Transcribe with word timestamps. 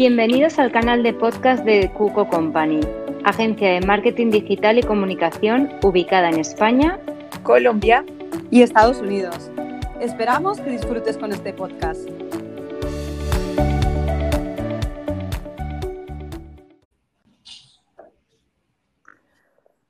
Bienvenidos 0.00 0.58
al 0.58 0.72
canal 0.72 1.02
de 1.02 1.12
podcast 1.12 1.62
de 1.62 1.92
Cuco 1.92 2.26
Company, 2.26 2.80
agencia 3.22 3.68
de 3.68 3.86
marketing 3.86 4.30
digital 4.30 4.78
y 4.78 4.82
comunicación 4.82 5.68
ubicada 5.82 6.30
en 6.30 6.38
España, 6.38 6.98
Colombia 7.42 8.06
y 8.50 8.62
Estados 8.62 9.02
Unidos. 9.02 9.50
Esperamos 10.00 10.58
que 10.58 10.70
disfrutes 10.70 11.18
con 11.18 11.32
este 11.32 11.52
podcast. 11.52 12.08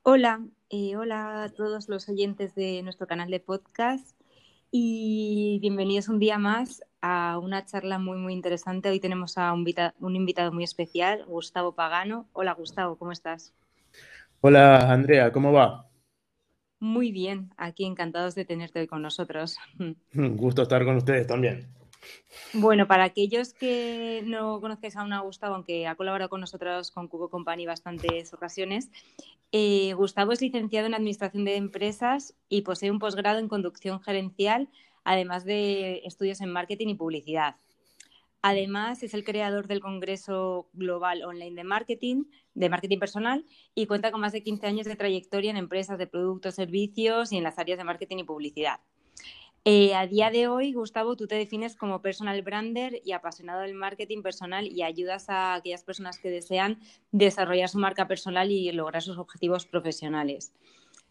Hola, 0.03 0.45
y 0.69 0.97
hola 0.97 1.45
a 1.45 1.49
todos 1.51 1.89
los 1.89 2.09
oyentes 2.09 2.57
de 2.57 2.83
nuestro 2.83 3.07
canal 3.07 3.31
de 3.31 3.39
podcast 3.39 4.21
y 4.73 5.61
bienvenidos 5.61 6.09
un 6.09 6.19
día 6.19 6.37
más 6.37 6.83
a 7.01 7.39
una 7.39 7.65
charla 7.65 7.99
muy, 7.99 8.19
muy 8.19 8.33
interesante. 8.33 8.89
Hoy 8.89 9.01
tenemos 9.01 9.39
a 9.39 9.53
un, 9.53 9.67
un 10.01 10.17
invitado 10.17 10.53
muy 10.53 10.65
especial, 10.65 11.25
Gustavo 11.27 11.75
Pagano. 11.75 12.27
Hola, 12.33 12.53
Gustavo, 12.55 12.97
¿cómo 12.97 13.13
estás? 13.13 13.53
Hola, 14.41 14.91
Andrea, 14.93 15.33
¿cómo 15.33 15.53
va? 15.53 15.87
Muy 16.79 17.13
bien, 17.13 17.53
aquí 17.59 17.85
encantados 17.85 18.35
de 18.35 18.47
tenerte 18.47 18.81
hoy 18.81 18.87
con 18.87 19.03
nosotros. 19.03 19.59
Un 19.79 19.97
gusto 20.37 20.63
estar 20.63 20.85
con 20.85 20.97
ustedes 20.97 21.27
también. 21.27 21.69
Bueno, 22.55 22.87
para 22.87 23.05
aquellos 23.05 23.53
que 23.53 24.23
no 24.25 24.61
conozcáis 24.61 24.97
aún 24.97 25.13
a 25.13 25.21
Gustavo, 25.21 25.55
aunque 25.55 25.87
ha 25.87 25.95
colaborado 25.95 26.31
con 26.31 26.41
nosotros 26.41 26.91
con 26.91 27.09
Cubo 27.09 27.29
Company 27.29 27.67
bastantes 27.67 28.33
ocasiones, 28.33 28.91
eh, 29.53 29.93
Gustavo 29.95 30.33
es 30.33 30.41
licenciado 30.41 30.87
en 30.87 30.95
Administración 30.95 31.45
de 31.45 31.57
Empresas 31.57 32.35
y 32.49 32.63
posee 32.63 32.91
un 32.91 32.99
posgrado 32.99 33.39
en 33.39 33.49
Conducción 33.49 34.01
Gerencial, 34.01 34.69
además 35.05 35.45
de 35.45 36.03
estudios 36.05 36.41
en 36.41 36.51
Marketing 36.51 36.89
y 36.89 36.95
Publicidad. 36.95 37.57
Además, 38.43 39.03
es 39.03 39.13
el 39.13 39.25
creador 39.25 39.67
del 39.67 39.81
Congreso 39.81 40.71
Global 40.73 41.23
Online 41.25 41.57
de 41.57 41.65
Marketing, 41.65 42.25
de 42.55 42.71
Marketing 42.71 42.99
Personal, 42.99 43.45
y 43.75 43.87
cuenta 43.87 44.11
con 44.11 44.23
más 44.23 44.33
de 44.33 44.43
15 44.43 44.67
años 44.67 44.87
de 44.87 44.97
trayectoria 44.97 45.51
en 45.51 45.59
empresas 45.59 45.99
de 45.99 46.07
productos, 46.07 46.55
servicios 46.55 47.33
y 47.33 47.37
en 47.37 47.45
las 47.45 47.59
áreas 47.59 47.79
de 47.79 47.85
marketing 47.85 48.19
y 48.19 48.25
publicidad. 48.25 48.81
Eh, 49.67 49.95
a 49.95 50.07
día 50.07 50.31
de 50.31 50.49
hoy, 50.49 50.73
Gustavo, 50.73 51.17
tú 51.17 51.27
te 51.27 51.35
defines 51.35 51.77
como 51.77 52.01
personal 52.01 52.41
brander 52.41 53.03
y 53.05 53.13
apasionado 53.13 53.61
del 53.61 53.75
marketing 53.75 54.23
personal 54.23 54.67
y 54.67 54.83
ayudas 54.83 55.29
a 55.29 55.53
aquellas 55.53 55.85
personas 55.85 56.19
que 56.19 56.31
desean 56.31 56.81
desarrollar 57.13 57.69
su 57.69 57.79
marca 57.79 58.09
personal 58.09 58.51
y 58.51 58.73
lograr 58.73 59.03
sus 59.03 59.19
objetivos 59.19 59.67
profesionales. 59.67 60.55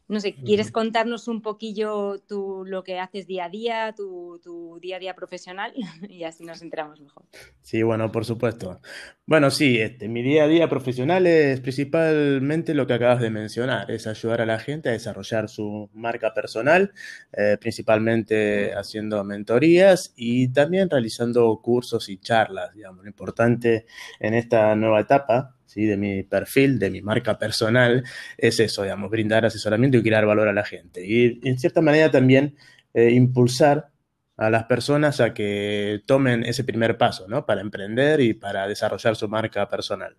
No 0.09 0.19
sé, 0.19 0.33
¿quieres 0.33 0.71
contarnos 0.71 1.27
un 1.27 1.43
poquillo 1.43 2.19
tú 2.27 2.63
lo 2.65 2.83
que 2.83 2.97
haces 2.97 3.27
día 3.27 3.45
a 3.45 3.49
día, 3.49 3.93
tu, 3.95 4.79
día 4.81 4.95
a 4.95 4.99
día 4.99 5.13
profesional? 5.13 5.71
y 6.09 6.23
así 6.23 6.43
nos 6.43 6.63
enteramos 6.63 6.99
mejor. 6.99 7.25
Sí, 7.61 7.83
bueno, 7.83 8.11
por 8.11 8.25
supuesto. 8.25 8.81
Bueno, 9.27 9.52
sí, 9.52 9.80
este, 9.80 10.09
mi 10.09 10.23
día 10.23 10.45
a 10.45 10.47
día 10.47 10.67
profesional 10.67 11.27
es 11.27 11.61
principalmente 11.61 12.73
lo 12.73 12.87
que 12.87 12.93
acabas 12.93 13.21
de 13.21 13.30
mencionar, 13.30 13.91
es 13.91 14.07
ayudar 14.07 14.41
a 14.41 14.47
la 14.47 14.57
gente 14.57 14.89
a 14.89 14.93
desarrollar 14.93 15.47
su 15.47 15.91
marca 15.93 16.33
personal, 16.33 16.91
eh, 17.31 17.57
principalmente 17.61 18.73
haciendo 18.73 19.23
mentorías 19.23 20.11
y 20.15 20.52
también 20.52 20.89
realizando 20.89 21.55
cursos 21.61 22.09
y 22.09 22.17
charlas, 22.17 22.73
digamos. 22.73 23.03
Lo 23.03 23.09
importante 23.09 23.85
en 24.19 24.33
esta 24.33 24.75
nueva 24.75 25.02
etapa 25.02 25.58
de 25.75 25.97
mi 25.97 26.23
perfil, 26.23 26.79
de 26.79 26.89
mi 26.89 27.01
marca 27.01 27.37
personal, 27.37 28.03
es 28.37 28.59
eso, 28.59 28.83
digamos, 28.83 29.09
brindar 29.09 29.45
asesoramiento 29.45 29.97
y 29.97 30.03
crear 30.03 30.25
valor 30.25 30.47
a 30.47 30.53
la 30.53 30.65
gente. 30.65 31.05
Y 31.05 31.39
en 31.43 31.59
cierta 31.59 31.81
manera 31.81 32.11
también 32.11 32.55
eh, 32.93 33.11
impulsar 33.11 33.89
a 34.37 34.49
las 34.49 34.63
personas 34.65 35.19
a 35.19 35.33
que 35.33 36.01
tomen 36.05 36.43
ese 36.45 36.63
primer 36.63 36.97
paso, 36.97 37.27
¿no? 37.27 37.45
Para 37.45 37.61
emprender 37.61 38.21
y 38.21 38.33
para 38.33 38.67
desarrollar 38.67 39.15
su 39.15 39.27
marca 39.27 39.67
personal. 39.67 40.15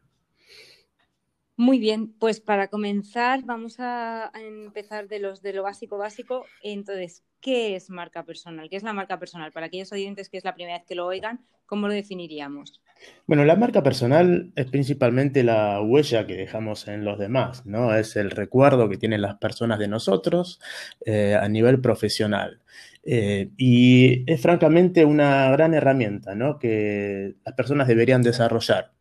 Muy 1.61 1.79
bien, 1.79 2.15
pues 2.19 2.41
para 2.41 2.69
comenzar 2.69 3.43
vamos 3.45 3.81
a 3.81 4.33
empezar 4.35 5.09
de 5.09 5.19
los 5.19 5.43
de 5.43 5.53
lo 5.53 5.63
básico 5.63 5.99
básico. 5.99 6.47
Entonces, 6.63 7.23
¿qué 7.43 7.77
es 7.77 7.91
marca 7.91 8.25
personal? 8.25 8.71
¿Qué 8.71 8.77
es 8.77 8.83
la 8.83 8.95
marca 8.95 9.19
personal? 9.19 9.53
Para 9.53 9.67
aquellos 9.67 9.93
oyentes 9.93 10.31
que 10.31 10.39
es 10.39 10.45
la 10.45 10.55
primera 10.55 10.79
vez 10.79 10.87
que 10.89 10.95
lo 10.95 11.05
oigan, 11.05 11.41
¿cómo 11.67 11.87
lo 11.87 11.93
definiríamos? 11.93 12.81
Bueno, 13.27 13.45
la 13.45 13.57
marca 13.57 13.83
personal 13.83 14.51
es 14.57 14.71
principalmente 14.71 15.45
la 15.45 15.83
huella 15.83 16.27
que 16.27 16.35
dejamos 16.35 16.89
en 16.89 17.05
los 17.05 17.19
demás, 17.19 17.67
¿no? 17.67 17.95
Es 17.95 18.17
el 18.17 18.31
recuerdo 18.31 18.89
que 18.89 18.97
tienen 18.97 19.21
las 19.21 19.35
personas 19.35 19.79
de 19.79 19.89
nosotros 19.89 20.63
eh, 21.05 21.37
a 21.39 21.47
nivel 21.47 21.79
profesional. 21.83 22.63
Eh, 23.05 23.51
y 23.59 24.25
es 24.33 24.41
francamente 24.41 25.05
una 25.05 25.51
gran 25.51 25.75
herramienta, 25.75 26.35
¿no? 26.35 26.59
Que 26.59 27.35
las 27.45 27.55
personas 27.55 27.87
deberían 27.87 28.23
desarrollar 28.23 28.93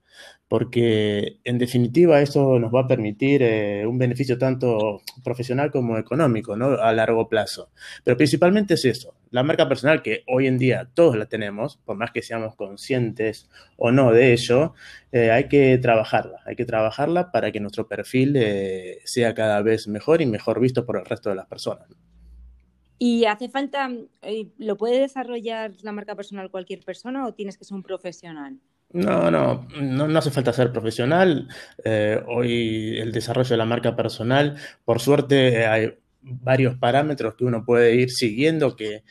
porque 0.50 1.40
en 1.44 1.60
definitiva 1.60 2.22
eso 2.22 2.58
nos 2.58 2.74
va 2.74 2.82
a 2.82 2.88
permitir 2.88 3.44
eh, 3.44 3.86
un 3.86 4.00
beneficio 4.00 4.38
tanto 4.40 5.02
profesional 5.24 5.72
como 5.72 5.98
económico, 5.98 6.58
¿no? 6.58 6.72
A 6.72 6.92
largo 6.92 7.30
plazo. 7.30 7.70
Pero 8.04 8.18
principalmente 8.18 8.74
es 8.74 8.84
eso, 8.84 9.14
la 9.30 9.44
marca 9.44 9.70
personal 9.70 10.02
que 10.02 10.24
hoy 10.28 10.48
en 10.48 10.58
día 10.58 10.90
todos 10.96 11.16
la 11.16 11.28
tenemos, 11.28 11.78
por 11.78 11.98
más 11.98 12.12
que 12.12 12.24
seamos 12.24 12.56
conscientes 12.56 13.48
o 13.78 13.92
no 13.92 14.12
de 14.12 14.34
ello, 14.34 14.74
eh, 15.12 15.30
hay 15.30 15.48
que 15.48 15.78
trabajarla, 15.78 16.40
hay 16.46 16.56
que 16.56 16.66
trabajarla 16.66 17.32
para 17.32 17.52
que 17.52 17.60
nuestro 17.60 17.88
perfil 17.88 18.34
eh, 18.36 19.02
sea 19.06 19.36
cada 19.36 19.62
vez 19.62 19.88
mejor 19.88 20.20
y 20.24 20.26
mejor 20.26 20.60
visto 20.60 20.84
por 20.84 20.98
el 20.98 21.06
resto 21.06 21.30
de 21.30 21.36
las 21.36 21.46
personas. 21.46 21.88
¿Y 22.98 23.26
hace 23.26 23.50
falta, 23.50 23.90
lo 24.58 24.78
puede 24.78 25.00
desarrollar 25.00 25.74
la 25.84 25.92
marca 25.92 26.16
personal 26.16 26.50
cualquier 26.50 26.84
persona 26.84 27.28
o 27.28 27.34
tienes 27.36 27.56
que 27.58 27.66
ser 27.66 27.76
un 27.76 27.84
profesional? 27.84 28.60
No, 28.92 29.30
no, 29.30 29.68
no, 29.80 30.18
hace 30.18 30.32
falta 30.32 30.52
ser 30.52 30.72
profesional. 30.72 31.48
Eh, 31.84 32.20
hoy 32.28 32.98
el 32.98 33.12
desarrollo 33.12 33.50
de 33.50 33.58
la 33.58 33.66
marca 33.66 33.96
personal, 33.96 34.58
por 34.84 35.00
suerte, 35.00 35.68
hay 35.68 35.94
varios 36.22 36.76
parámetros 36.78 37.36
que 37.36 37.46
uno 37.46 37.64
puede 37.64 37.96
ir 37.96 38.10
siguiendo 38.12 38.76
que 38.76 39.04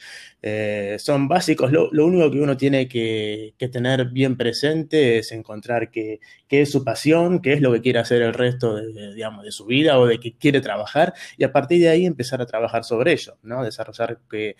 eh, 0.43 0.97
son 0.99 1.29
básicos. 1.29 1.71
Lo, 1.73 1.89
único 2.05 2.31
que 2.31 2.41
uno 2.41 2.57
tiene 2.57 2.89
que, 2.89 3.55
tener 3.73 4.07
bien 4.07 4.37
presente 4.37 5.19
es 5.19 5.31
encontrar 5.33 5.91
qué, 5.91 6.21
es 6.49 6.71
su 6.73 6.85
pasión, 6.85 7.41
qué 7.41 7.53
es 7.55 7.61
lo 7.61 7.73
que 7.73 7.81
quiere 7.81 8.01
hacer 8.01 8.23
el 8.23 8.35
resto 8.35 8.75
de, 8.77 9.15
digamos, 9.15 9.45
de 9.45 9.53
su 9.53 9.67
vida 9.67 9.99
o 9.99 10.07
de 10.07 10.19
qué 10.19 10.35
quiere 10.37 10.61
trabajar 10.61 11.15
y 11.37 11.45
a 11.45 11.53
partir 11.53 11.81
de 11.81 11.89
ahí 11.89 12.05
empezar 12.05 12.43
a 12.43 12.47
trabajar 12.47 12.85
sobre 12.85 13.13
ello, 13.13 13.39
¿no? 13.43 13.65
Desarrollar 13.65 14.19
que 14.29 14.57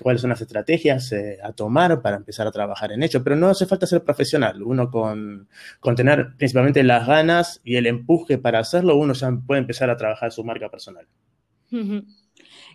cuáles 0.00 0.20
son 0.20 0.30
las 0.30 0.40
estrategias 0.40 1.12
eh, 1.12 1.38
a 1.42 1.52
tomar 1.52 2.02
para 2.02 2.16
empezar 2.16 2.46
a 2.46 2.52
trabajar 2.52 2.92
en 2.92 3.02
ello. 3.02 3.22
Pero 3.22 3.36
no 3.36 3.48
hace 3.48 3.66
falta 3.66 3.86
ser 3.86 4.02
profesional. 4.04 4.62
Uno 4.62 4.90
con, 4.90 5.48
tener 5.96 6.36
principalmente 6.36 6.82
las 6.82 7.06
ganas 7.06 7.60
y 7.64 7.76
el 7.76 7.86
empuje 7.86 8.38
para 8.38 8.58
hacerlo, 8.58 8.96
uno 8.96 9.14
ya 9.14 9.30
puede 9.46 9.60
empezar 9.60 9.90
a 9.90 9.96
trabajar 9.96 10.32
su 10.32 10.44
marca 10.44 10.68
personal. 10.70 11.06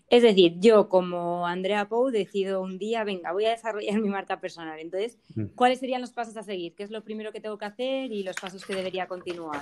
Es 0.10 0.24
decir, 0.24 0.56
yo 0.60 0.90
como 0.90 1.48
Andrea 1.48 1.88
Pou 1.88 2.12
decido 2.12 2.62
un 2.62 2.78
día, 2.78 3.06
venga, 3.06 3.32
voy 3.32 3.46
a 3.46 3.52
desarrollar 3.52 4.00
mi 4.02 4.10
marca 4.10 4.42
personal. 4.42 4.78
Entonces, 4.80 5.18
mm. 5.36 5.46
¿cuáles 5.56 5.80
serían 5.80 6.02
los 6.02 6.12
pasos 6.12 6.36
a 6.36 6.44
seguir? 6.44 6.76
¿Qué 6.76 6.84
es 6.84 6.92
lo 6.92 7.04
primero 7.04 7.32
que 7.32 7.40
tengo 7.40 7.58
que 7.58 7.66
hacer 7.66 8.12
y 8.12 8.24
los 8.24 8.36
pasos 8.36 8.66
que 8.66 8.76
debería 8.76 9.08
continuar? 9.08 9.62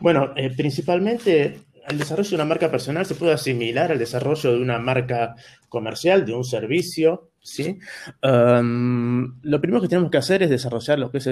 Bueno, 0.00 0.32
eh, 0.36 0.50
principalmente 0.56 1.60
el 1.88 1.98
desarrollo 1.98 2.30
de 2.30 2.34
una 2.36 2.44
marca 2.44 2.70
personal 2.70 3.06
se 3.06 3.14
puede 3.14 3.32
asimilar 3.32 3.92
al 3.92 3.98
desarrollo 3.98 4.52
de 4.52 4.60
una 4.60 4.78
marca 4.78 5.34
comercial, 5.68 6.24
de 6.24 6.34
un 6.34 6.44
servicio, 6.44 7.30
¿sí? 7.40 7.78
lo 8.22 9.60
primero 9.60 9.80
que 9.80 9.88
tenemos 9.88 10.10
que 10.10 10.18
hacer 10.18 10.42
es 10.42 10.50
desarrollar 10.50 10.98
lo 10.98 11.10
que 11.10 11.18
es 11.18 11.26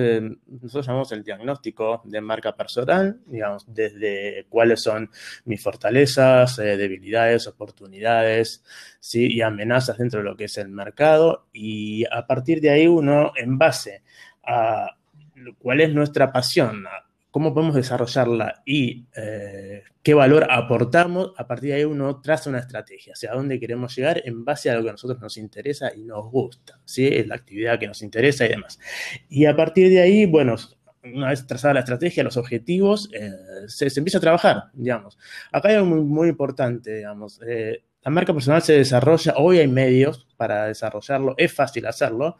nosotros 0.46 0.86
llamamos 0.86 1.12
el 1.12 1.22
diagnóstico 1.22 2.02
de 2.04 2.20
marca 2.20 2.56
personal, 2.56 3.20
digamos, 3.26 3.64
desde 3.72 4.46
cuáles 4.48 4.82
son 4.82 5.10
mis 5.44 5.62
fortalezas, 5.62 6.58
eh, 6.58 6.76
debilidades, 6.76 7.46
oportunidades, 7.46 8.64
¿sí? 8.98 9.32
Y 9.32 9.42
amenazas 9.42 9.98
dentro 9.98 10.20
de 10.20 10.24
lo 10.24 10.36
que 10.36 10.44
es 10.44 10.58
el 10.58 10.68
mercado 10.68 11.46
y 11.52 12.04
a 12.10 12.26
partir 12.26 12.60
de 12.60 12.70
ahí 12.70 12.86
uno, 12.86 13.32
en 13.36 13.58
base 13.58 14.02
a 14.44 14.96
cuál 15.58 15.80
es 15.80 15.92
nuestra 15.94 16.32
pasión, 16.32 16.84
cómo 17.30 17.54
podemos 17.54 17.74
desarrollarla 17.74 18.62
y 18.64 19.06
eh, 19.16 19.82
qué 20.02 20.14
valor 20.14 20.46
aportamos, 20.50 21.32
a 21.36 21.46
partir 21.46 21.70
de 21.70 21.76
ahí 21.76 21.84
uno 21.84 22.20
traza 22.20 22.50
una 22.50 22.58
estrategia, 22.58 23.12
hacia 23.12 23.32
dónde 23.32 23.60
queremos 23.60 23.94
llegar 23.94 24.22
en 24.24 24.44
base 24.44 24.70
a 24.70 24.74
lo 24.74 24.82
que 24.82 24.88
a 24.88 24.92
nosotros 24.92 25.20
nos 25.20 25.36
interesa 25.36 25.92
y 25.94 26.02
nos 26.02 26.30
gusta, 26.30 26.80
¿sí? 26.84 27.06
Es 27.06 27.26
la 27.26 27.36
actividad 27.36 27.78
que 27.78 27.86
nos 27.86 28.02
interesa 28.02 28.46
y 28.46 28.48
demás. 28.48 28.78
Y 29.28 29.46
a 29.46 29.54
partir 29.54 29.90
de 29.90 30.00
ahí, 30.00 30.26
bueno, 30.26 30.56
una 31.04 31.28
vez 31.30 31.46
trazada 31.46 31.74
la 31.74 31.80
estrategia, 31.80 32.24
los 32.24 32.36
objetivos, 32.36 33.08
eh, 33.12 33.30
se, 33.68 33.86
empieza 33.96 34.18
a 34.18 34.20
trabajar, 34.20 34.64
digamos. 34.72 35.18
Acá 35.52 35.68
hay 35.68 35.76
algo 35.76 35.86
muy, 35.86 36.00
muy 36.00 36.28
importante, 36.28 36.96
digamos. 36.96 37.40
Eh, 37.46 37.84
la 38.02 38.10
marca 38.10 38.32
personal 38.32 38.62
se 38.62 38.74
desarrolla, 38.74 39.34
hoy 39.36 39.58
hay 39.58 39.68
medios 39.68 40.26
para 40.36 40.66
desarrollarlo, 40.66 41.34
es 41.36 41.52
fácil 41.52 41.86
hacerlo 41.86 42.38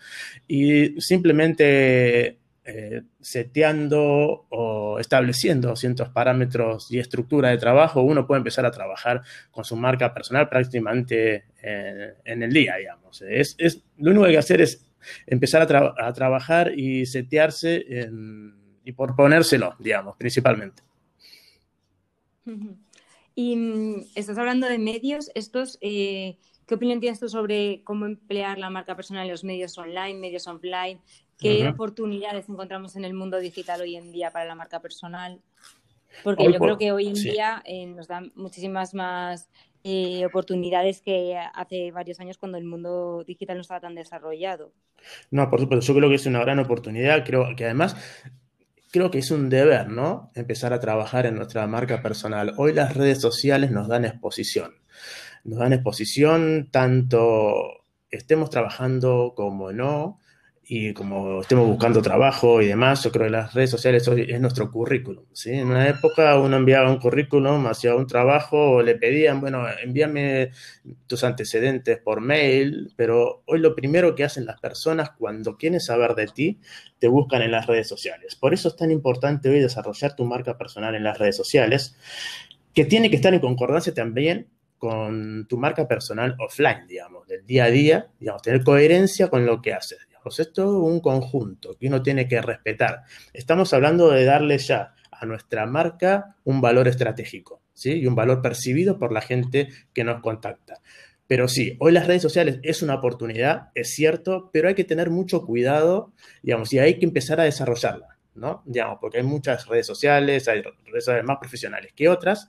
y 0.48 0.98
simplemente 1.00 2.39
eh, 2.72 3.02
seteando 3.20 4.46
o 4.48 4.98
estableciendo 4.98 5.74
ciertos 5.74 6.08
parámetros 6.10 6.90
y 6.92 6.98
estructura 6.98 7.50
de 7.50 7.58
trabajo, 7.58 8.02
uno 8.02 8.26
puede 8.26 8.38
empezar 8.38 8.64
a 8.64 8.70
trabajar 8.70 9.22
con 9.50 9.64
su 9.64 9.76
marca 9.76 10.14
personal 10.14 10.48
prácticamente 10.48 11.44
en 11.62 12.42
el 12.42 12.52
día, 12.52 12.76
digamos. 12.76 13.22
Es, 13.22 13.56
lo 13.98 14.12
único 14.12 14.22
que 14.22 14.28
hay 14.28 14.34
que 14.34 14.38
hacer 14.38 14.60
es 14.60 14.86
empezar 15.26 15.62
a, 15.62 16.12
trabajar 16.12 16.72
y 16.74 17.04
setearse 17.04 17.84
y 18.84 18.92
por 18.92 19.14
ponérselo, 19.14 19.74
digamos, 19.78 20.16
principalmente. 20.16 20.82
Y 23.34 23.56
mm, 23.56 24.06
estás 24.14 24.38
hablando 24.38 24.66
de 24.66 24.78
medios, 24.78 25.30
estos, 25.34 25.78
eh, 25.80 26.36
¿qué 26.66 26.74
opinión 26.74 27.00
tienes 27.00 27.20
tú 27.20 27.28
sobre 27.28 27.82
cómo 27.84 28.06
emplear 28.06 28.58
la 28.58 28.70
marca 28.70 28.96
personal 28.96 29.24
en 29.24 29.30
los 29.30 29.44
medios 29.44 29.76
online, 29.78 30.18
medios 30.18 30.46
offline? 30.46 31.00
¿Qué 31.40 31.66
oportunidades 31.68 32.48
encontramos 32.48 32.96
en 32.96 33.04
el 33.04 33.14
mundo 33.14 33.38
digital 33.38 33.80
hoy 33.80 33.96
en 33.96 34.12
día 34.12 34.30
para 34.30 34.44
la 34.44 34.54
marca 34.54 34.80
personal? 34.80 35.40
Porque 36.22 36.52
yo 36.52 36.58
creo 36.58 36.76
que 36.76 36.92
hoy 36.92 37.08
en 37.08 37.14
día 37.14 37.62
eh, 37.64 37.86
nos 37.86 38.08
dan 38.08 38.32
muchísimas 38.34 38.94
más 38.94 39.48
eh, 39.82 40.26
oportunidades 40.26 41.00
que 41.00 41.38
hace 41.54 41.92
varios 41.92 42.20
años 42.20 42.36
cuando 42.36 42.58
el 42.58 42.64
mundo 42.64 43.24
digital 43.26 43.56
no 43.56 43.62
estaba 43.62 43.80
tan 43.80 43.94
desarrollado. 43.94 44.72
No, 45.30 45.48
por 45.48 45.60
supuesto, 45.60 45.86
yo 45.86 45.98
creo 45.98 46.08
que 46.10 46.16
es 46.16 46.26
una 46.26 46.40
gran 46.40 46.58
oportunidad, 46.58 47.24
creo 47.24 47.56
que 47.56 47.64
además 47.64 47.96
creo 48.90 49.10
que 49.10 49.18
es 49.18 49.30
un 49.30 49.48
deber, 49.48 49.88
¿no? 49.88 50.30
Empezar 50.34 50.72
a 50.72 50.80
trabajar 50.80 51.24
en 51.24 51.36
nuestra 51.36 51.66
marca 51.66 52.02
personal. 52.02 52.54
Hoy 52.58 52.74
las 52.74 52.94
redes 52.94 53.20
sociales 53.20 53.70
nos 53.70 53.88
dan 53.88 54.04
exposición. 54.04 54.74
Nos 55.44 55.58
dan 55.58 55.72
exposición 55.72 56.68
tanto 56.70 57.80
estemos 58.10 58.50
trabajando 58.50 59.32
como 59.36 59.72
no, 59.72 60.18
y 60.72 60.94
como 60.94 61.40
estemos 61.40 61.66
buscando 61.66 62.00
trabajo 62.00 62.62
y 62.62 62.68
demás, 62.68 63.02
yo 63.02 63.10
creo 63.10 63.24
que 63.24 63.32
las 63.32 63.54
redes 63.54 63.70
sociales 63.70 64.06
hoy 64.06 64.24
es 64.28 64.40
nuestro 64.40 64.70
currículum. 64.70 65.24
¿sí? 65.32 65.50
En 65.50 65.66
una 65.66 65.88
época 65.88 66.38
uno 66.38 66.56
enviaba 66.56 66.88
un 66.88 67.00
currículum 67.00 67.66
hacia 67.66 67.96
un 67.96 68.06
trabajo 68.06 68.80
le 68.80 68.94
pedían, 68.94 69.40
bueno, 69.40 69.64
envíame 69.82 70.52
tus 71.08 71.24
antecedentes 71.24 71.98
por 71.98 72.20
mail, 72.20 72.92
pero 72.94 73.42
hoy 73.46 73.58
lo 73.58 73.74
primero 73.74 74.14
que 74.14 74.22
hacen 74.22 74.46
las 74.46 74.60
personas 74.60 75.10
cuando 75.10 75.56
quieren 75.56 75.80
saber 75.80 76.14
de 76.14 76.28
ti, 76.28 76.60
te 77.00 77.08
buscan 77.08 77.42
en 77.42 77.50
las 77.50 77.66
redes 77.66 77.88
sociales. 77.88 78.36
Por 78.36 78.54
eso 78.54 78.68
es 78.68 78.76
tan 78.76 78.92
importante 78.92 79.48
hoy 79.48 79.58
desarrollar 79.58 80.14
tu 80.14 80.24
marca 80.24 80.56
personal 80.56 80.94
en 80.94 81.02
las 81.02 81.18
redes 81.18 81.36
sociales, 81.36 81.96
que 82.72 82.84
tiene 82.84 83.10
que 83.10 83.16
estar 83.16 83.34
en 83.34 83.40
concordancia 83.40 83.92
también 83.92 84.46
con 84.78 85.48
tu 85.48 85.58
marca 85.58 85.88
personal 85.88 86.36
offline, 86.38 86.86
digamos, 86.86 87.26
del 87.26 87.44
día 87.44 87.64
a 87.64 87.70
día, 87.70 88.06
digamos, 88.20 88.42
tener 88.42 88.62
coherencia 88.62 89.26
con 89.26 89.44
lo 89.44 89.60
que 89.60 89.74
haces 89.74 90.06
pues 90.22 90.40
esto 90.40 90.62
es 90.62 90.92
un 90.92 91.00
conjunto 91.00 91.76
que 91.78 91.88
uno 91.88 92.02
tiene 92.02 92.28
que 92.28 92.40
respetar. 92.40 93.02
Estamos 93.32 93.72
hablando 93.72 94.10
de 94.10 94.24
darle 94.24 94.58
ya 94.58 94.94
a 95.10 95.26
nuestra 95.26 95.66
marca 95.66 96.36
un 96.44 96.60
valor 96.60 96.88
estratégico, 96.88 97.62
¿sí? 97.74 97.92
Y 97.92 98.06
un 98.06 98.14
valor 98.14 98.40
percibido 98.42 98.98
por 98.98 99.12
la 99.12 99.20
gente 99.20 99.68
que 99.92 100.04
nos 100.04 100.20
contacta. 100.20 100.80
Pero 101.26 101.46
sí, 101.46 101.76
hoy 101.78 101.92
las 101.92 102.06
redes 102.06 102.22
sociales 102.22 102.58
es 102.62 102.82
una 102.82 102.96
oportunidad, 102.96 103.68
es 103.74 103.94
cierto, 103.94 104.50
pero 104.52 104.68
hay 104.68 104.74
que 104.74 104.82
tener 104.82 105.10
mucho 105.10 105.46
cuidado, 105.46 106.12
digamos, 106.42 106.72
y 106.72 106.80
hay 106.80 106.98
que 106.98 107.06
empezar 107.06 107.38
a 107.38 107.44
desarrollarla, 107.44 108.18
¿no? 108.34 108.62
Digamos, 108.66 108.98
porque 109.00 109.18
hay 109.18 109.22
muchas 109.22 109.68
redes 109.68 109.86
sociales, 109.86 110.48
hay 110.48 110.62
redes 110.62 111.04
sociales 111.04 111.24
más 111.24 111.38
profesionales 111.38 111.92
que 111.94 112.08
otras, 112.08 112.48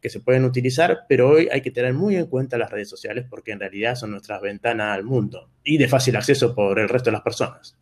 que 0.00 0.10
se 0.10 0.20
pueden 0.20 0.44
utilizar, 0.44 1.04
pero 1.08 1.28
hoy 1.28 1.48
hay 1.52 1.60
que 1.60 1.70
tener 1.70 1.94
muy 1.94 2.16
en 2.16 2.26
cuenta 2.26 2.58
las 2.58 2.70
redes 2.70 2.88
sociales 2.88 3.26
porque 3.28 3.52
en 3.52 3.60
realidad 3.60 3.94
son 3.94 4.12
nuestras 4.12 4.40
ventanas 4.40 4.96
al 4.96 5.04
mundo 5.04 5.50
y 5.62 5.78
de 5.78 5.88
fácil 5.88 6.16
acceso 6.16 6.54
por 6.54 6.78
el 6.78 6.88
resto 6.88 7.10
de 7.10 7.12
las 7.12 7.22
personas. 7.22 7.76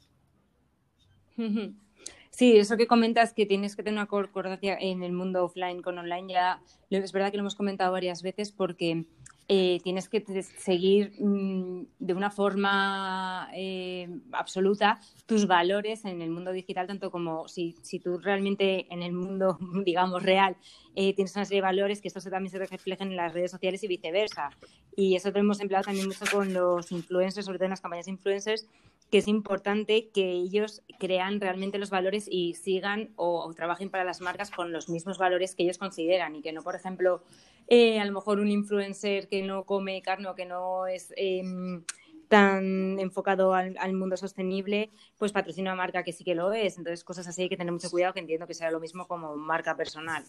Sí, 2.30 2.56
eso 2.56 2.76
que 2.76 2.86
comentas 2.86 3.32
que 3.32 3.46
tienes 3.46 3.74
que 3.74 3.82
tener 3.82 3.98
una 3.98 4.06
concordancia 4.06 4.78
en 4.80 5.02
el 5.02 5.10
mundo 5.10 5.44
offline 5.44 5.82
con 5.82 5.98
online, 5.98 6.32
ya 6.32 6.62
es 6.88 7.10
verdad 7.10 7.32
que 7.32 7.36
lo 7.36 7.40
hemos 7.40 7.56
comentado 7.56 7.90
varias 7.90 8.22
veces 8.22 8.52
porque 8.52 9.06
eh, 9.50 9.80
tienes 9.82 10.10
que 10.10 10.22
seguir 10.42 11.14
mm, 11.18 11.86
de 11.98 12.12
una 12.12 12.30
forma 12.30 13.48
eh, 13.54 14.06
absoluta 14.32 15.00
tus 15.24 15.46
valores 15.46 16.04
en 16.04 16.20
el 16.20 16.28
mundo 16.28 16.52
digital, 16.52 16.86
tanto 16.86 17.10
como 17.10 17.48
si, 17.48 17.74
si 17.80 17.98
tú 17.98 18.18
realmente 18.18 18.86
en 18.92 19.02
el 19.02 19.12
mundo, 19.14 19.58
digamos, 19.86 20.22
real 20.22 20.54
eh, 20.94 21.14
tienes 21.14 21.34
una 21.34 21.46
serie 21.46 21.62
de 21.62 21.66
valores, 21.66 22.02
que 22.02 22.08
esto 22.08 22.20
también 22.28 22.50
se 22.50 22.58
reflejen 22.58 23.08
en 23.08 23.16
las 23.16 23.32
redes 23.32 23.50
sociales 23.50 23.82
y 23.84 23.88
viceversa. 23.88 24.50
Y 24.94 25.16
eso 25.16 25.30
lo 25.30 25.38
hemos 25.38 25.60
empleado 25.60 25.84
también 25.84 26.08
mucho 26.08 26.26
con 26.30 26.52
los 26.52 26.92
influencers, 26.92 27.46
sobre 27.46 27.56
todo 27.56 27.66
en 27.66 27.70
las 27.70 27.80
campañas 27.80 28.08
influencers, 28.08 28.66
que 29.10 29.18
es 29.18 29.28
importante 29.28 30.10
que 30.10 30.30
ellos 30.30 30.82
crean 30.98 31.40
realmente 31.40 31.78
los 31.78 31.90
valores 31.90 32.28
y 32.30 32.54
sigan 32.54 33.10
o, 33.16 33.52
trabajen 33.54 33.90
para 33.90 34.04
las 34.04 34.20
marcas 34.20 34.50
con 34.50 34.72
los 34.72 34.88
mismos 34.88 35.18
valores 35.18 35.54
que 35.54 35.62
ellos 35.62 35.78
consideran 35.78 36.36
y 36.36 36.42
que 36.42 36.52
no, 36.52 36.62
por 36.62 36.74
ejemplo, 36.74 37.22
eh, 37.68 38.00
a 38.00 38.04
lo 38.04 38.12
mejor 38.12 38.38
un 38.38 38.48
influencer 38.48 39.28
que 39.28 39.42
no 39.42 39.64
come 39.64 40.02
carne 40.02 40.28
o 40.28 40.34
que 40.34 40.44
no 40.44 40.86
es 40.86 41.12
em, 41.16 41.82
tan 42.28 42.98
enfocado 42.98 43.54
al, 43.54 43.92
mundo 43.94 44.16
sostenible, 44.16 44.90
pues 45.16 45.32
patrocina 45.32 45.72
una 45.72 45.82
marca 45.82 46.02
que 46.02 46.12
sí 46.12 46.24
que 46.24 46.34
lo 46.34 46.52
es. 46.52 46.76
Entonces, 46.76 47.02
cosas 47.02 47.26
así 47.26 47.42
hay 47.42 47.48
que 47.48 47.56
tener 47.56 47.72
mucho 47.72 47.90
cuidado, 47.90 48.12
que 48.12 48.20
entiendo 48.20 48.46
que 48.46 48.54
sea 48.54 48.70
lo 48.70 48.80
mismo 48.80 49.08
como 49.08 49.36
marca 49.36 49.76
personal. 49.76 50.24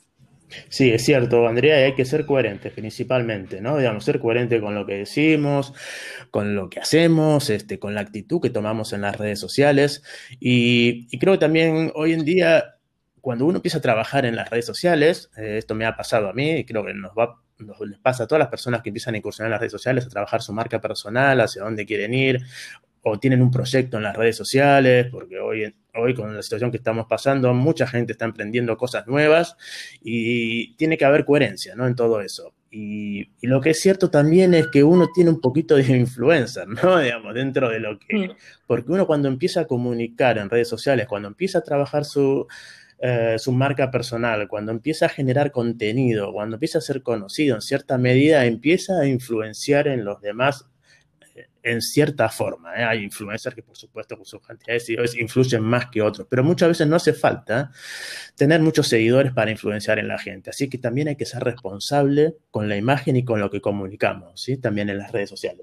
Sí, 0.69 0.91
es 0.91 1.03
cierto, 1.05 1.47
Andrea, 1.47 1.79
y 1.79 1.83
hay 1.83 1.95
que 1.95 2.05
ser 2.05 2.25
coherentes 2.25 2.73
principalmente, 2.73 3.61
¿no? 3.61 3.77
Digamos, 3.77 4.03
ser 4.03 4.19
coherente 4.19 4.59
con 4.59 4.75
lo 4.75 4.85
que 4.85 4.95
decimos, 4.95 5.73
con 6.31 6.55
lo 6.55 6.69
que 6.69 6.79
hacemos, 6.79 7.49
este, 7.49 7.79
con 7.79 7.93
la 7.95 8.01
actitud 8.01 8.41
que 8.41 8.49
tomamos 8.49 8.93
en 8.93 9.01
las 9.01 9.17
redes 9.17 9.39
sociales. 9.39 10.03
Y, 10.39 11.07
creo 11.19 11.33
que 11.33 11.39
también 11.39 11.91
hoy 11.95 12.13
en 12.13 12.25
día, 12.25 12.75
cuando 13.21 13.45
uno 13.45 13.57
empieza 13.57 13.79
a 13.79 13.81
trabajar 13.81 14.25
en 14.25 14.35
las 14.35 14.49
redes 14.49 14.65
sociales, 14.65 15.29
eh, 15.37 15.57
esto 15.57 15.75
me 15.75 15.85
ha 15.85 15.95
pasado 15.95 16.29
a 16.29 16.33
mí 16.33 16.51
y 16.51 16.65
creo 16.65 16.85
que 16.85 16.93
nos 16.93 17.11
va 17.11 17.35
les 17.59 17.99
pasa 17.99 18.23
a 18.23 18.27
todas 18.27 18.39
las 18.39 18.47
personas 18.47 18.81
que 18.81 18.89
empiezan 18.89 19.15
a 19.15 19.17
incursionar 19.17 19.47
en 19.47 19.51
las 19.51 19.59
redes 19.59 19.73
sociales, 19.73 20.05
a 20.05 20.09
trabajar 20.09 20.41
su 20.41 20.53
marca 20.53 20.79
personal, 20.79 21.41
hacia 21.41 21.63
dónde 21.63 21.85
quieren 21.85 22.13
ir, 22.13 22.39
o 23.01 23.19
tienen 23.19 23.41
un 23.41 23.51
proyecto 23.51 23.97
en 23.97 24.03
las 24.03 24.15
redes 24.15 24.35
sociales, 24.35 25.07
porque 25.11 25.39
hoy, 25.39 25.73
hoy 25.99 26.13
con 26.13 26.35
la 26.35 26.41
situación 26.41 26.71
que 26.71 26.77
estamos 26.77 27.05
pasando, 27.07 27.53
mucha 27.53 27.87
gente 27.87 28.13
está 28.13 28.25
emprendiendo 28.25 28.77
cosas 28.77 29.07
nuevas 29.07 29.55
y 30.01 30.75
tiene 30.75 30.97
que 30.97 31.05
haber 31.05 31.25
coherencia 31.25 31.75
¿no? 31.75 31.87
en 31.87 31.95
todo 31.95 32.21
eso. 32.21 32.53
Y, 32.71 33.31
lo 33.41 33.61
que 33.61 33.71
es 33.71 33.79
cierto 33.79 34.09
también 34.11 34.53
es 34.53 34.67
que 34.67 34.83
uno 34.83 35.09
tiene 35.13 35.31
un 35.31 35.41
poquito 35.41 35.75
de 35.75 35.97
influencer, 35.97 36.67
¿no? 36.67 36.99
Digamos, 36.99 37.33
dentro 37.33 37.69
de 37.69 37.79
lo 37.79 37.97
que... 37.97 38.35
Porque 38.67 38.91
uno 38.91 39.07
cuando 39.07 39.27
empieza 39.27 39.61
a 39.61 39.65
comunicar 39.65 40.37
en 40.37 40.49
redes 40.49 40.67
sociales, 40.67 41.07
cuando 41.07 41.27
empieza 41.27 41.59
a 41.59 41.63
trabajar 41.63 42.05
su, 42.05 42.47
eh, 42.99 43.37
su 43.39 43.53
marca 43.53 43.89
personal, 43.89 44.47
cuando 44.47 44.71
empieza 44.71 45.05
a 45.07 45.09
generar 45.09 45.51
contenido, 45.51 46.33
cuando 46.33 46.57
empieza 46.57 46.79
a 46.79 46.81
ser 46.81 47.01
conocido 47.01 47.55
en 47.55 47.61
cierta 47.61 47.97
medida, 47.97 48.45
empieza 48.45 48.99
a 48.99 49.07
influenciar 49.07 49.87
en 49.87 50.03
los 50.03 50.21
demás 50.21 50.69
en 51.63 51.81
cierta 51.81 52.29
forma. 52.29 52.75
¿eh? 52.75 52.83
Hay 52.83 53.03
influencers 53.03 53.55
que, 53.55 53.63
por 53.63 53.77
supuesto, 53.77 54.15
con 54.15 54.25
sus 54.25 54.41
cantidades 54.41 54.83
de 54.83 54.85
seguidores 54.85 55.15
influyen 55.15 55.63
más 55.63 55.87
que 55.87 56.01
otros, 56.01 56.27
pero 56.29 56.43
muchas 56.43 56.69
veces 56.69 56.87
no 56.87 56.95
hace 56.95 57.13
falta 57.13 57.71
tener 58.35 58.61
muchos 58.61 58.87
seguidores 58.87 59.33
para 59.33 59.51
influenciar 59.51 59.99
en 59.99 60.07
la 60.07 60.17
gente. 60.17 60.49
Así 60.49 60.69
que 60.69 60.77
también 60.77 61.07
hay 61.07 61.15
que 61.15 61.25
ser 61.25 61.43
responsable 61.43 62.35
con 62.51 62.69
la 62.69 62.77
imagen 62.77 63.15
y 63.15 63.25
con 63.25 63.39
lo 63.39 63.49
que 63.49 63.61
comunicamos, 63.61 64.41
¿sí? 64.41 64.57
también 64.57 64.89
en 64.89 64.97
las 64.97 65.11
redes 65.11 65.29
sociales. 65.29 65.61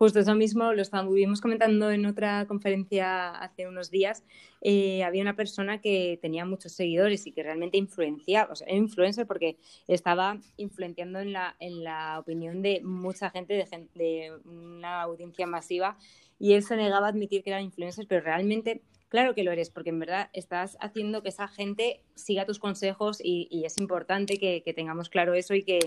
Justo 0.00 0.18
eso 0.18 0.34
mismo 0.34 0.72
lo 0.72 0.80
estuvimos 0.80 1.42
comentando 1.42 1.90
en 1.90 2.06
otra 2.06 2.46
conferencia 2.46 3.28
hace 3.32 3.68
unos 3.68 3.90
días. 3.90 4.24
Eh, 4.62 5.04
había 5.04 5.20
una 5.20 5.36
persona 5.36 5.82
que 5.82 6.18
tenía 6.22 6.46
muchos 6.46 6.72
seguidores 6.72 7.26
y 7.26 7.32
que 7.32 7.42
realmente 7.42 7.76
influenciaba, 7.76 8.50
o 8.50 8.56
sea, 8.56 8.72
influencer 8.74 9.26
porque 9.26 9.58
estaba 9.88 10.40
influenciando 10.56 11.18
en 11.18 11.34
la, 11.34 11.54
en 11.60 11.84
la 11.84 12.18
opinión 12.18 12.62
de 12.62 12.80
mucha 12.82 13.28
gente, 13.28 13.52
de, 13.52 13.88
de 13.94 14.32
una 14.46 15.02
audiencia 15.02 15.46
masiva, 15.46 15.98
y 16.38 16.54
él 16.54 16.62
se 16.62 16.76
negaba 16.76 17.08
a 17.08 17.10
admitir 17.10 17.42
que 17.42 17.50
era 17.50 17.60
influencer, 17.60 18.06
pero 18.08 18.22
realmente 18.22 18.80
Claro 19.10 19.34
que 19.34 19.42
lo 19.42 19.50
eres, 19.50 19.70
porque 19.70 19.90
en 19.90 19.98
verdad 19.98 20.30
estás 20.32 20.78
haciendo 20.80 21.20
que 21.20 21.30
esa 21.30 21.48
gente 21.48 22.00
siga 22.14 22.46
tus 22.46 22.60
consejos 22.60 23.20
y, 23.20 23.64
es 23.66 23.76
importante 23.78 24.38
que, 24.38 24.62
tengamos 24.72 25.08
claro 25.08 25.34
eso 25.34 25.52
y 25.56 25.64
que, 25.64 25.80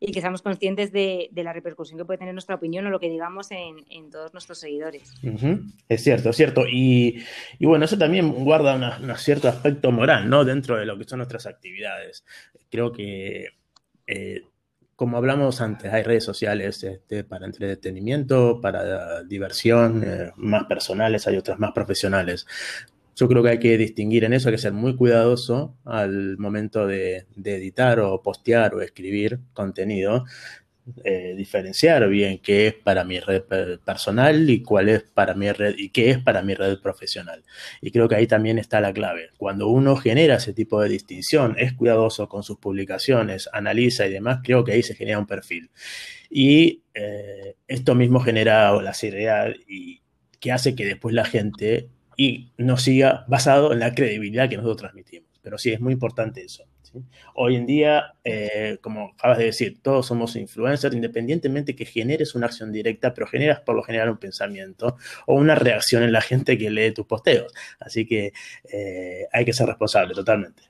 y 0.00 0.12
que 0.12 0.22
seamos 0.22 0.40
conscientes 0.40 0.90
de, 0.90 1.28
la 1.34 1.52
repercusión 1.52 1.98
que 1.98 2.06
puede 2.06 2.18
tener 2.18 2.32
nuestra 2.32 2.54
opinión 2.54 2.86
o 2.86 2.90
lo 2.90 2.98
que 2.98 3.10
digamos 3.10 3.50
en, 3.50 4.10
todos 4.10 4.32
nuestros 4.32 4.58
seguidores. 4.58 5.12
Es 5.90 6.02
cierto, 6.02 6.30
es 6.30 6.36
cierto. 6.36 6.64
Y, 6.66 7.22
bueno, 7.60 7.84
eso 7.84 7.98
también 7.98 8.32
guarda 8.32 8.98
un 8.98 9.16
cierto 9.18 9.48
aspecto 9.48 9.92
moral, 9.92 10.30
¿no? 10.30 10.46
Dentro 10.46 10.78
de 10.78 10.86
lo 10.86 10.96
que 10.96 11.04
son 11.04 11.18
nuestras 11.18 11.44
actividades. 11.44 12.24
Creo 12.70 12.92
que 12.92 13.48
eh, 14.06 14.42
como 15.00 15.16
hablamos 15.16 15.62
antes, 15.62 15.90
hay 15.90 16.02
redes 16.02 16.24
sociales 16.24 16.84
este, 16.84 17.24
para 17.24 17.46
entretenimiento, 17.46 18.60
para 18.60 19.22
diversión, 19.22 20.04
eh, 20.04 20.30
más 20.36 20.64
personales, 20.64 21.26
hay 21.26 21.38
otras 21.38 21.58
más 21.58 21.72
profesionales. 21.72 22.46
Yo 23.16 23.26
creo 23.26 23.42
que 23.42 23.48
hay 23.48 23.58
que 23.58 23.78
distinguir 23.78 24.24
en 24.24 24.34
eso, 24.34 24.50
hay 24.50 24.56
que 24.56 24.60
ser 24.60 24.74
muy 24.74 24.96
cuidadoso 24.96 25.74
al 25.86 26.36
momento 26.36 26.86
de 26.86 27.24
editar 27.42 27.98
o 28.00 28.20
postear 28.20 28.74
o 28.74 28.82
escribir 28.82 29.40
contenido, 29.54 30.26
eh, 31.04 31.34
diferenciar 31.36 32.08
bien 32.08 32.38
qué 32.38 32.68
es 32.68 32.74
para 32.74 33.04
mi 33.04 33.20
red 33.20 33.42
personal 33.84 34.48
y 34.48 34.62
cuál 34.62 34.88
es 34.88 35.02
para 35.02 35.34
mi 35.34 35.50
red 35.52 35.74
y 35.76 35.90
qué 35.90 36.10
es 36.10 36.18
para 36.18 36.42
mi 36.42 36.54
red 36.54 36.78
profesional. 36.80 37.42
Y 37.80 37.90
creo 37.90 38.08
que 38.08 38.16
ahí 38.16 38.26
también 38.26 38.58
está 38.58 38.80
la 38.80 38.92
clave. 38.92 39.30
Cuando 39.36 39.68
uno 39.68 39.96
genera 39.96 40.36
ese 40.36 40.52
tipo 40.52 40.80
de 40.80 40.88
distinción, 40.88 41.54
es 41.58 41.72
cuidadoso 41.72 42.28
con 42.28 42.42
sus 42.42 42.58
publicaciones, 42.58 43.48
analiza 43.52 44.06
y 44.06 44.12
demás, 44.12 44.40
creo 44.42 44.64
que 44.64 44.72
ahí 44.72 44.82
se 44.82 44.94
genera 44.94 45.18
un 45.18 45.26
perfil. 45.26 45.70
Y 46.28 46.82
eh, 46.94 47.56
esto 47.66 47.94
mismo 47.94 48.20
genera 48.20 48.72
la 48.80 48.94
seriedad 48.94 49.52
y, 49.68 50.00
que 50.40 50.50
hace 50.50 50.74
que 50.74 50.86
después 50.86 51.14
la 51.14 51.24
gente 51.24 51.90
y 52.16 52.52
nos 52.56 52.82
siga 52.82 53.24
basado 53.28 53.72
en 53.72 53.78
la 53.78 53.94
credibilidad 53.94 54.48
que 54.48 54.56
nosotros 54.56 54.78
transmitimos. 54.78 55.28
Pero 55.42 55.58
sí, 55.58 55.72
es 55.72 55.80
muy 55.80 55.92
importante 55.92 56.42
eso. 56.42 56.64
Hoy 57.34 57.56
en 57.56 57.66
día, 57.66 58.14
eh, 58.24 58.78
como 58.80 59.10
acabas 59.10 59.38
de 59.38 59.44
decir, 59.44 59.80
todos 59.82 60.06
somos 60.06 60.36
influencers, 60.36 60.94
independientemente 60.94 61.76
que 61.76 61.84
generes 61.84 62.34
una 62.34 62.46
acción 62.46 62.72
directa, 62.72 63.14
pero 63.14 63.26
generas 63.26 63.60
por 63.60 63.76
lo 63.76 63.82
general 63.82 64.10
un 64.10 64.18
pensamiento 64.18 64.96
o 65.26 65.34
una 65.34 65.54
reacción 65.54 66.02
en 66.02 66.12
la 66.12 66.20
gente 66.20 66.58
que 66.58 66.70
lee 66.70 66.92
tus 66.92 67.06
posteos. 67.06 67.52
Así 67.78 68.06
que 68.06 68.32
eh, 68.72 69.26
hay 69.32 69.44
que 69.44 69.52
ser 69.52 69.66
responsable 69.66 70.14
totalmente. 70.14 70.62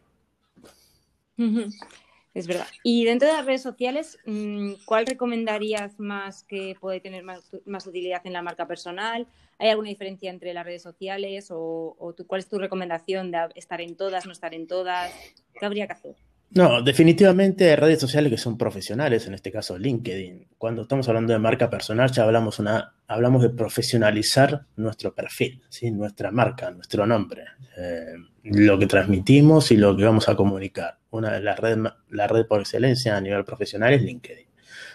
Es 2.32 2.46
verdad. 2.46 2.66
Y 2.84 3.04
dentro 3.04 3.26
de 3.26 3.34
las 3.34 3.44
redes 3.44 3.62
sociales, 3.62 4.18
mm, 4.24 4.74
¿cuál 4.84 5.06
recomendarías 5.06 5.98
más 5.98 6.44
que 6.44 6.76
puede 6.80 7.00
tener 7.00 7.24
más, 7.24 7.86
utilidad 7.86 8.24
en 8.24 8.32
la 8.32 8.42
marca 8.42 8.68
personal? 8.68 9.26
¿Hay 9.58 9.68
alguna 9.68 9.88
diferencia 9.88 10.30
entre 10.30 10.54
las 10.54 10.64
redes 10.64 10.82
sociales 10.82 11.48
o, 11.50 12.14
cuál 12.26 12.38
es 12.38 12.48
tu 12.48 12.58
recomendación 12.58 13.32
de 13.32 13.48
estar 13.56 13.80
en 13.80 13.96
todas, 13.96 14.26
no 14.26 14.32
estar 14.32 14.54
en 14.54 14.68
todas? 14.68 15.12
¿Qué 15.58 15.66
habría 15.66 15.86
que 15.86 15.92
hacer? 15.92 16.16
No, 16.52 16.82
definitivamente 16.82 17.76
redes 17.76 18.00
sociales 18.00 18.28
que 18.32 18.36
son 18.36 18.58
profesionales, 18.58 19.24
en 19.28 19.34
este 19.34 19.52
caso 19.52 19.78
LinkedIn. 19.78 20.48
Cuando 20.58 20.82
estamos 20.82 21.08
hablando 21.08 21.32
de 21.32 21.38
marca 21.38 21.70
personal, 21.70 22.10
ya 22.10 22.24
hablamos, 22.24 22.58
una, 22.58 22.96
hablamos 23.06 23.42
de 23.42 23.50
profesionalizar 23.50 24.66
nuestro 24.74 25.14
perfil, 25.14 25.62
nuestra 25.92 26.32
marca, 26.32 26.72
nuestro 26.72 27.06
nombre, 27.06 27.44
eh, 27.76 28.14
lo 28.42 28.80
que 28.80 28.88
transmitimos 28.88 29.70
y 29.70 29.76
lo 29.76 29.96
que 29.96 30.02
vamos 30.02 30.28
a 30.28 30.34
comunicar. 30.34 30.98
Una 31.10 31.32
de 31.32 31.40
las 31.40 31.56
redes, 31.56 31.78
la 32.10 32.26
red 32.26 32.46
por 32.46 32.60
excelencia 32.60 33.16
a 33.16 33.20
nivel 33.20 33.44
profesional 33.44 33.92
es 33.92 34.02
LinkedIn. 34.02 34.48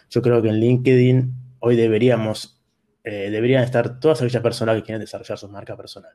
Yo 0.09 0.21
creo 0.21 0.41
que 0.41 0.49
en 0.49 0.59
LinkedIn 0.59 1.33
hoy 1.59 1.77
deberíamos, 1.77 2.61
eh, 3.05 3.29
deberían 3.31 3.63
estar 3.63 4.01
todas 4.01 4.21
aquellas 4.21 4.43
personas 4.43 4.75
que 4.75 4.83
quieren 4.83 4.99
desarrollar 4.99 5.37
su 5.37 5.47
marca 5.47 5.77
personal 5.77 6.11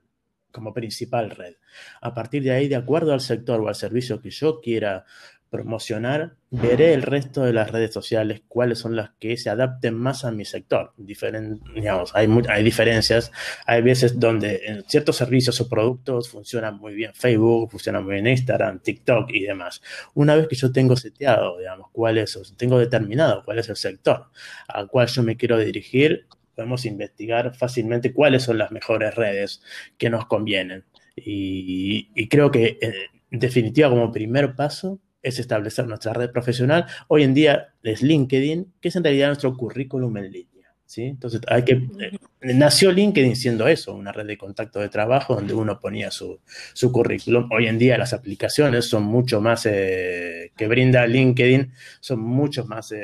como 0.50 0.74
principal 0.74 1.30
red. 1.30 1.54
A 2.00 2.14
partir 2.14 2.42
de 2.42 2.52
ahí, 2.52 2.68
de 2.68 2.76
acuerdo 2.76 3.12
al 3.12 3.20
sector 3.20 3.60
o 3.60 3.68
al 3.68 3.74
servicio 3.74 4.20
que 4.20 4.30
yo 4.30 4.60
quiera 4.60 5.04
promocionar, 5.50 6.36
veré 6.50 6.94
el 6.94 7.02
resto 7.02 7.42
de 7.42 7.52
las 7.52 7.70
redes 7.70 7.92
sociales, 7.92 8.42
cuáles 8.46 8.78
son 8.78 8.94
las 8.94 9.10
que 9.18 9.36
se 9.36 9.50
adapten 9.50 9.94
más 9.94 10.24
a 10.24 10.30
mi 10.30 10.44
sector. 10.44 10.92
digamos, 10.96 12.12
hay, 12.14 12.28
hay 12.48 12.62
diferencias. 12.62 13.32
Hay 13.66 13.82
veces 13.82 14.18
donde 14.18 14.62
en 14.64 14.84
ciertos 14.84 15.16
servicios 15.16 15.60
o 15.60 15.68
productos 15.68 16.28
funcionan 16.28 16.78
muy 16.78 16.94
bien 16.94 17.12
Facebook, 17.14 17.72
funciona 17.72 18.00
muy 18.00 18.14
bien 18.14 18.28
Instagram, 18.28 18.78
TikTok 18.78 19.30
y 19.30 19.42
demás. 19.42 19.82
Una 20.14 20.36
vez 20.36 20.46
que 20.46 20.56
yo 20.56 20.70
tengo 20.70 20.96
seteado, 20.96 21.58
digamos, 21.58 21.88
cuál 21.92 22.18
es, 22.18 22.40
tengo 22.56 22.78
determinado 22.78 23.42
cuál 23.44 23.58
es 23.58 23.68
el 23.68 23.76
sector 23.76 24.26
al 24.68 24.86
cual 24.88 25.08
yo 25.08 25.22
me 25.22 25.36
quiero 25.36 25.58
dirigir, 25.58 26.26
podemos 26.54 26.84
investigar 26.84 27.54
fácilmente 27.54 28.12
cuáles 28.12 28.42
son 28.42 28.58
las 28.58 28.70
mejores 28.70 29.14
redes 29.14 29.62
que 29.96 30.10
nos 30.10 30.26
convienen. 30.26 30.84
Y, 31.16 32.28
creo 32.28 32.50
que, 32.50 32.78
eh, 32.80 32.92
en 33.30 33.38
definitiva, 33.38 33.90
como 33.90 34.12
primer 34.12 34.54
paso, 34.54 35.00
es 35.22 35.38
establecer 35.38 35.86
nuestra 35.86 36.12
red 36.12 36.30
profesional. 36.30 36.86
Hoy 37.08 37.24
en 37.24 37.34
día 37.34 37.74
es 37.82 38.02
LinkedIn, 38.02 38.74
que 38.80 38.88
es 38.88 38.96
en 38.96 39.04
realidad 39.04 39.28
nuestro 39.28 39.56
currículum 39.56 40.16
en 40.16 40.32
línea. 40.32 40.74
¿sí? 40.86 41.04
Entonces, 41.04 41.40
hay 41.46 41.64
que, 41.64 41.72
eh, 41.72 42.18
nació 42.54 42.90
LinkedIn 42.90 43.36
siendo 43.36 43.68
eso, 43.68 43.94
una 43.94 44.12
red 44.12 44.26
de 44.26 44.38
contacto 44.38 44.80
de 44.80 44.88
trabajo 44.88 45.34
donde 45.34 45.52
uno 45.52 45.78
ponía 45.78 46.10
su, 46.10 46.40
su 46.72 46.90
currículum. 46.90 47.48
Hoy 47.52 47.66
en 47.66 47.78
día 47.78 47.98
las 47.98 48.12
aplicaciones 48.12 48.86
son 48.86 49.04
mucho 49.04 49.40
más, 49.40 49.66
eh, 49.66 50.52
que 50.56 50.66
brinda 50.68 51.06
LinkedIn, 51.06 51.72
son 52.00 52.20
mucho 52.20 52.64
más, 52.64 52.94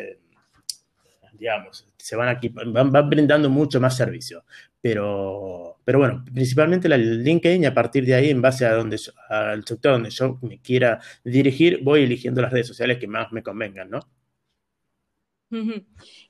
digamos, 1.35 1.87
se 2.07 2.15
van 2.15 2.29
aquí, 2.29 2.51
van, 2.51 3.11
brindando 3.11 3.51
mucho 3.51 3.81
más 3.81 3.97
servicio. 3.97 4.45
Pero, 4.81 5.81
pero 5.85 5.99
bueno, 5.99 6.25
principalmente 6.33 6.89
la 6.89 6.97
LinkedIn 6.97 7.65
y 7.65 7.67
a 7.67 7.75
partir 7.75 8.07
de 8.07 8.15
ahí, 8.15 8.31
en 8.31 8.41
base 8.41 8.65
a 8.65 8.75
donde 8.75 8.97
al 9.29 9.65
sector 9.67 9.95
donde 9.95 10.11
yo 10.11 10.39
me 10.43 10.61
quiera 10.61 11.01
dirigir, 11.25 11.81
voy 11.83 12.05
eligiendo 12.05 12.41
las 12.41 12.53
redes 12.53 12.69
sociales 12.69 12.99
que 12.99 13.09
más 13.09 13.33
me 13.33 13.43
convengan, 13.43 13.91
¿no? 13.91 14.01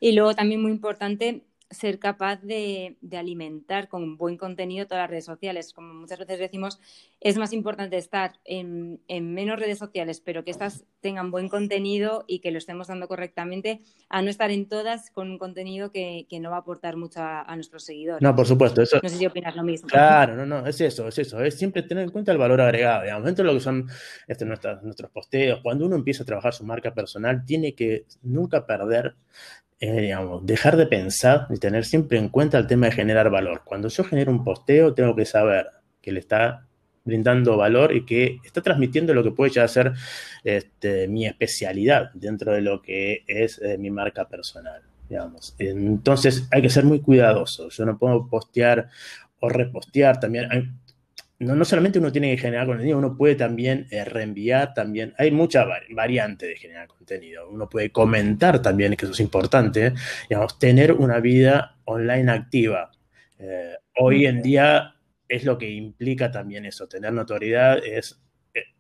Y 0.01 0.13
luego 0.13 0.35
también 0.35 0.63
muy 0.63 0.73
importante 0.73 1.45
ser 1.71 1.99
capaz 1.99 2.41
de, 2.43 2.97
alimentar 3.17 3.89
con 3.89 4.17
buen 4.17 4.37
contenido 4.37 4.87
todas 4.87 5.03
las 5.03 5.11
redes 5.11 5.25
sociales. 5.25 5.73
Como 5.73 5.95
muchas 5.95 6.19
veces 6.19 6.39
decimos, 6.39 6.81
es 7.21 7.37
más 7.37 7.53
importante 7.53 7.97
estar 7.97 8.39
en, 8.45 9.01
menos 9.09 9.59
redes 9.59 9.79
sociales, 9.79 10.21
pero 10.21 10.45
que 10.45 10.51
estas 10.51 10.85
tengan 11.01 11.31
buen 11.31 11.49
contenido 11.49 12.25
y 12.27 12.39
que 12.39 12.51
lo 12.51 12.59
estemos 12.59 12.89
dando 12.89 13.09
correctamente, 13.09 13.81
a 14.09 14.23
no 14.23 14.31
estar 14.31 14.51
en 14.51 14.69
todas 14.69 15.11
con 15.11 15.31
un 15.31 15.39
contenido 15.39 15.91
que, 15.91 16.27
no 16.41 16.51
va 16.51 16.57
a 16.57 16.61
aportar 16.61 16.97
mucho 16.97 17.21
a, 17.23 17.55
nuestros 17.57 17.85
seguidores. 17.85 18.23
No, 18.23 18.37
por 18.37 18.47
supuesto. 18.47 18.83
Eso... 18.83 19.01
No 19.03 19.09
sé 19.09 19.17
si 19.17 19.27
opinas 19.27 19.57
lo 19.57 19.63
mismo. 19.63 19.89
Claro, 19.89 20.37
no, 20.37 20.47
no, 20.47 20.67
es 20.67 20.81
eso, 20.81 21.09
es 21.09 21.19
eso. 21.19 21.43
Es 21.43 21.57
siempre 21.59 21.83
tener 21.83 22.05
en 22.05 22.11
cuenta 22.11 22.31
el 22.33 22.39
valor 22.39 22.61
agregado, 22.61 23.03
digamos, 23.03 23.25
dentro 23.25 23.45
de 23.45 23.53
lo 23.53 23.59
que 23.59 23.65
son 23.65 23.89
este, 24.29 24.45
nuestros 24.45 25.11
posteos. 25.11 25.61
Cuando 25.63 25.87
uno 25.87 25.97
empieza 25.97 26.23
a 26.23 26.27
trabajar 26.27 26.53
su 26.53 26.65
marca 26.65 26.95
personal, 26.95 27.45
tiene 27.45 27.75
que 27.75 28.05
nunca 28.23 28.67
perder 28.67 29.17
digamos, 29.81 30.47
dejar 30.47 30.77
de 30.77 30.87
pensar 30.87 31.47
y 31.51 31.59
tener 31.59 31.85
siempre 31.85 32.19
en 32.19 32.29
cuenta 32.29 32.59
el 32.59 32.67
tema 32.67 32.87
de 32.87 32.93
generar 32.93 33.31
valor. 33.31 33.63
Cuando 33.65 33.89
yo 33.89 34.05
genero 34.05 34.33
un 34.33 34.45
posteo, 34.45 34.95
tengo 34.95 35.15
que 35.15 35.27
saber 35.27 35.67
que 36.01 36.13
le 36.13 36.21
está 36.21 36.67
brindando 37.05 37.57
valor 37.57 37.95
y 37.95 38.05
que 38.05 38.39
está 38.45 38.63
transmitiendo 38.63 39.15
lo 39.15 39.23
que 39.23 39.31
puede 39.31 39.53
ya 39.53 39.69
ser 39.69 39.93
este, 40.45 41.07
mi 41.09 41.27
especialidad 41.27 42.11
dentro 42.15 42.53
de 42.53 42.61
lo 42.61 42.83
que 42.83 43.25
es 43.27 43.61
eh, 43.63 43.79
mi 43.79 43.91
marca 43.91 44.29
personal. 44.29 44.83
Entonces 45.59 46.49
hay 46.51 46.63
que 46.63 46.71
ser 46.71 46.85
muy 46.85 47.01
cuidadoso. 47.01 47.69
Yo 47.69 47.85
no 47.85 47.97
puedo 47.97 48.29
postear 48.29 48.89
o 49.41 49.49
repostear 49.49 50.19
también 50.19 50.51
no, 51.39 51.55
no, 51.55 51.65
solamente 51.65 51.99
uno 51.99 52.11
tiene 52.11 52.31
que 52.31 52.43
generar 52.43 52.67
contenido, 52.67 52.99
uno 52.99 53.17
puede 53.17 53.35
también 53.35 53.87
eh, 53.91 54.05
reenviar, 54.05 54.73
también 54.73 55.13
hay 55.19 55.31
mucha 55.31 55.67
variante 55.91 56.47
de 56.47 56.57
generar 56.57 56.89
contenido. 56.89 57.49
Uno 57.51 57.69
puede 57.69 57.91
comentar 57.91 58.63
también, 58.63 58.97
que 58.97 59.05
eso 59.05 59.13
es 59.13 59.21
importante, 59.21 59.93
digamos, 60.29 60.59
tener 60.59 60.93
una 60.93 61.21
vida 61.21 61.77
online 61.85 62.33
activa. 62.33 62.91
Eh, 63.39 63.75
hoy 63.99 64.27
en 64.27 64.43
día 64.43 64.95
es 65.29 65.45
lo 65.45 65.59
que 65.59 65.71
implica 65.71 66.31
también 66.31 66.65
eso, 66.65 66.89
tener 66.89 67.13
notoriedad 67.13 67.79
es 67.85 68.19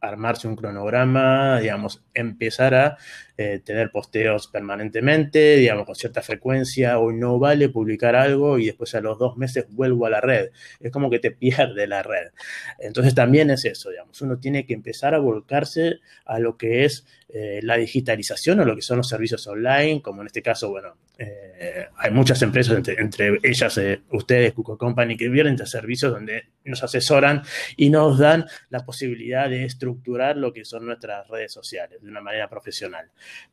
armarse 0.01 0.49
un 0.49 0.57
cronograma, 0.57 1.61
digamos, 1.61 2.03
empezar 2.15 2.75
a 2.75 2.97
eh, 3.39 3.61
tener 3.63 3.91
posteos 3.91 4.49
permanentemente, 4.49 5.57
digamos, 5.57 5.85
con 5.85 5.95
cierta 5.95 6.23
frecuencia, 6.23 6.99
hoy 6.99 7.17
no 7.17 7.39
vale 7.39 7.69
publicar 7.69 8.17
algo 8.17 8.59
y 8.59 8.67
después 8.67 8.95
a 8.95 9.03
los 9.03 9.19
dos 9.19 9.37
meses 9.37 9.67
vuelvo 9.69 10.07
a 10.07 10.11
la 10.11 10.23
red. 10.23 10.51
Es 10.81 10.91
como 10.91 11.11
que 11.11 11.19
te 11.19 11.31
pierde 11.33 11.87
la 11.87 12.03
red. 12.03 12.31
Entonces 12.79 13.15
también 13.15 13.51
es 13.51 13.65
eso, 13.67 13.91
digamos, 13.91 14.21
uno 14.23 14.39
tiene 14.39 14.65
que 14.65 14.73
empezar 14.73 15.15
a 15.15 15.19
volcarse 15.19 16.01
a 16.25 16.39
lo 16.39 16.57
que 16.57 16.85
es 16.85 17.05
eh, 17.29 17.61
la 17.63 17.77
digitalización 17.77 18.61
o 18.61 18.65
lo 18.65 18.75
que 18.75 18.83
son 18.83 18.99
los 18.99 19.09
servicios 19.09 19.47
online, 19.47 20.01
como 20.01 20.23
en 20.23 20.29
este 20.29 20.41
caso, 20.41 20.71
bueno, 20.71 20.97
eh, 21.19 21.87
hay 21.99 22.11
muchas 22.11 22.41
empresas, 22.41 22.81
entre, 22.89 23.39
ellas 23.43 23.79
ustedes, 24.13 24.55
Google 24.55 24.79
Company, 24.79 25.17
que 25.17 25.29
vienen 25.29 25.57
de 25.57 25.67
servicios 25.67 26.13
donde 26.13 26.45
nos 26.65 26.83
asesoran 26.83 27.43
y 27.77 27.91
nos 27.91 28.19
dan 28.19 28.47
la 28.71 28.85
posibilidad 28.85 29.51
de 29.51 29.66
estructurar 29.67 30.37
lo 30.37 30.53
que 30.53 30.65
son 30.65 30.87
nuestras 30.87 31.29
redes 31.29 31.53
sociales 31.53 32.01
de 32.01 32.09
una 32.09 32.21
manera 32.21 32.49
profesional. 32.49 33.11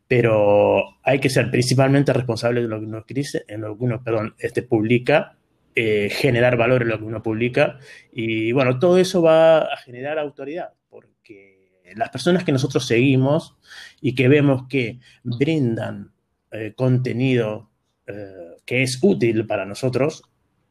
Pero 0.07 0.99
hay 1.03 1.19
que 1.19 1.29
ser 1.29 1.51
principalmente 1.51 2.13
responsable 2.13 2.61
de 2.61 2.67
lo 2.67 2.79
que 2.79 2.85
uno 2.85 3.05
en 3.47 3.61
lo 3.61 3.77
que 3.77 3.83
uno, 3.83 4.03
perdón, 4.03 4.35
este, 4.39 4.63
publica, 4.63 5.37
eh, 5.75 6.09
generar 6.09 6.55
valor 6.55 6.83
en 6.83 6.89
lo 6.89 6.97
que 6.99 7.05
uno 7.05 7.21
publica. 7.21 7.77
Y 8.11 8.51
bueno, 8.51 8.79
todo 8.79 8.97
eso 8.97 9.21
va 9.21 9.59
a 9.59 9.77
generar 9.77 10.19
autoridad 10.19 10.73
porque 10.89 11.81
las 11.95 12.09
personas 12.09 12.43
que 12.43 12.51
nosotros 12.51 12.85
seguimos 12.85 13.55
y 14.01 14.15
que 14.15 14.27
vemos 14.27 14.67
que 14.69 14.99
brindan 15.23 16.13
eh, 16.51 16.73
contenido 16.75 17.71
eh, 18.05 18.57
que 18.65 18.83
es 18.83 18.99
útil 19.01 19.47
para 19.47 19.65
nosotros, 19.65 20.23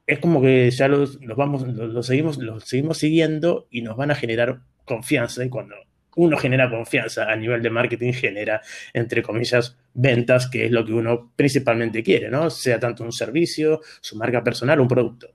es 0.07 0.19
como 0.19 0.41
que 0.41 0.71
ya 0.71 0.89
los, 0.89 1.19
vamos, 1.37 1.67
los, 1.67 2.07
seguimos, 2.07 2.39
los 2.39 2.65
seguimos 2.65 2.99
siguiendo 2.99 3.67
y 3.71 3.83
nos 3.83 3.97
van 3.97 4.11
a 4.11 4.15
generar 4.15 4.61
confianza 4.85 5.45
y 5.45 5.49
cuando 5.49 5.77
uno 6.17 6.37
genera 6.37 6.69
confianza 6.69 7.31
a 7.31 7.37
nivel 7.37 7.63
de 7.63 7.71
marketing, 7.71 8.13
genera, 8.13 8.61
entre 8.93 9.23
comillas, 9.23 9.79
ventas, 9.95 10.49
que 10.49 10.67
es 10.67 10.71
lo 10.71 10.85
que 10.85 10.93
uno 10.93 11.33
principalmente 11.35 12.03
quiere, 12.03 12.29
¿no? 12.29 12.51
Sea 12.51 12.79
tanto 12.79 13.05
un 13.05 13.13
servicio, 13.13 13.81
su 14.01 14.17
marca 14.17 14.43
personal, 14.43 14.81
un 14.81 14.89
producto. 14.89 15.29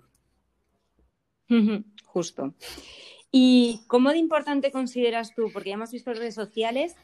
Justo. 2.04 2.54
¿Y 3.32 3.82
cómo 3.88 4.12
de 4.12 4.18
importante 4.18 4.72
consideras 4.72 5.34
tú, 5.34 5.50
porque 5.52 5.70
ya 5.70 5.76
hemos 5.76 5.92
visto 5.92 6.14
redes 6.14 6.36
sociales, 6.36 6.96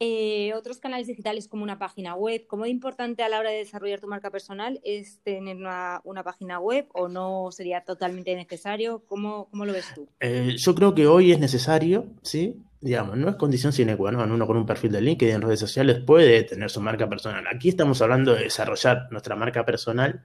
eh, 0.00 0.52
otros 0.54 0.78
canales 0.78 1.06
digitales 1.06 1.46
como 1.46 1.62
una 1.62 1.78
página 1.78 2.14
web, 2.14 2.46
¿cómo 2.48 2.64
de 2.64 2.70
importante 2.70 3.22
a 3.22 3.28
la 3.28 3.38
hora 3.38 3.50
de 3.50 3.58
desarrollar 3.58 4.00
tu 4.00 4.08
marca 4.08 4.30
personal 4.30 4.80
es 4.82 5.20
tener 5.22 5.56
una, 5.56 6.00
página 6.24 6.58
web 6.58 6.88
o 6.94 7.08
no 7.08 7.50
sería 7.52 7.82
totalmente 7.84 8.34
necesario? 8.34 9.04
¿Cómo, 9.06 9.48
cómo 9.50 9.66
lo 9.66 9.72
ves 9.72 9.86
tú? 9.94 10.08
Eh, 10.20 10.54
yo 10.56 10.74
creo 10.74 10.94
que 10.94 11.06
hoy 11.06 11.32
es 11.32 11.38
necesario, 11.38 12.06
¿sí? 12.22 12.62
digamos, 12.80 13.16
no 13.16 13.28
es 13.28 13.36
condición 13.36 13.72
sine 13.72 13.96
qua 13.96 14.10
non. 14.10 14.32
Uno 14.32 14.46
con 14.46 14.56
un 14.56 14.66
perfil 14.66 14.92
de 14.92 15.00
LinkedIn 15.00 15.34
en 15.34 15.42
redes 15.42 15.60
sociales 15.60 16.00
puede 16.00 16.42
tener 16.44 16.70
su 16.70 16.80
marca 16.80 17.08
personal. 17.08 17.44
Aquí 17.46 17.68
estamos 17.68 18.00
hablando 18.00 18.34
de 18.34 18.44
desarrollar 18.44 19.08
nuestra 19.10 19.36
marca 19.36 19.64
personal, 19.64 20.22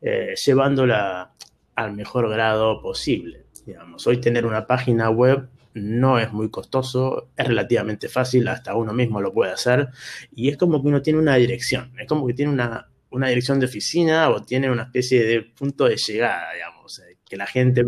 eh, 0.00 0.34
llevándola 0.36 1.32
al 1.74 1.92
mejor 1.92 2.30
grado 2.30 2.80
posible. 2.80 3.46
Digamos, 3.66 4.06
hoy 4.06 4.20
tener 4.20 4.46
una 4.46 4.66
página 4.66 5.10
web 5.10 5.48
no 5.76 6.18
es 6.18 6.32
muy 6.32 6.50
costoso, 6.50 7.28
es 7.36 7.46
relativamente 7.46 8.08
fácil, 8.08 8.48
hasta 8.48 8.74
uno 8.74 8.92
mismo 8.92 9.20
lo 9.20 9.32
puede 9.32 9.52
hacer 9.52 9.88
y 10.34 10.48
es 10.48 10.56
como 10.56 10.82
que 10.82 10.88
uno 10.88 11.02
tiene 11.02 11.18
una 11.18 11.36
dirección, 11.36 11.92
es 11.98 12.06
como 12.06 12.26
que 12.26 12.34
tiene 12.34 12.52
una, 12.52 12.88
una 13.10 13.28
dirección 13.28 13.60
de 13.60 13.66
oficina 13.66 14.30
o 14.30 14.42
tiene 14.42 14.70
una 14.70 14.84
especie 14.84 15.24
de 15.24 15.42
punto 15.42 15.84
de 15.84 15.96
llegada, 15.96 16.52
digamos, 16.54 17.02
que 17.28 17.36
la 17.36 17.46
gente 17.46 17.84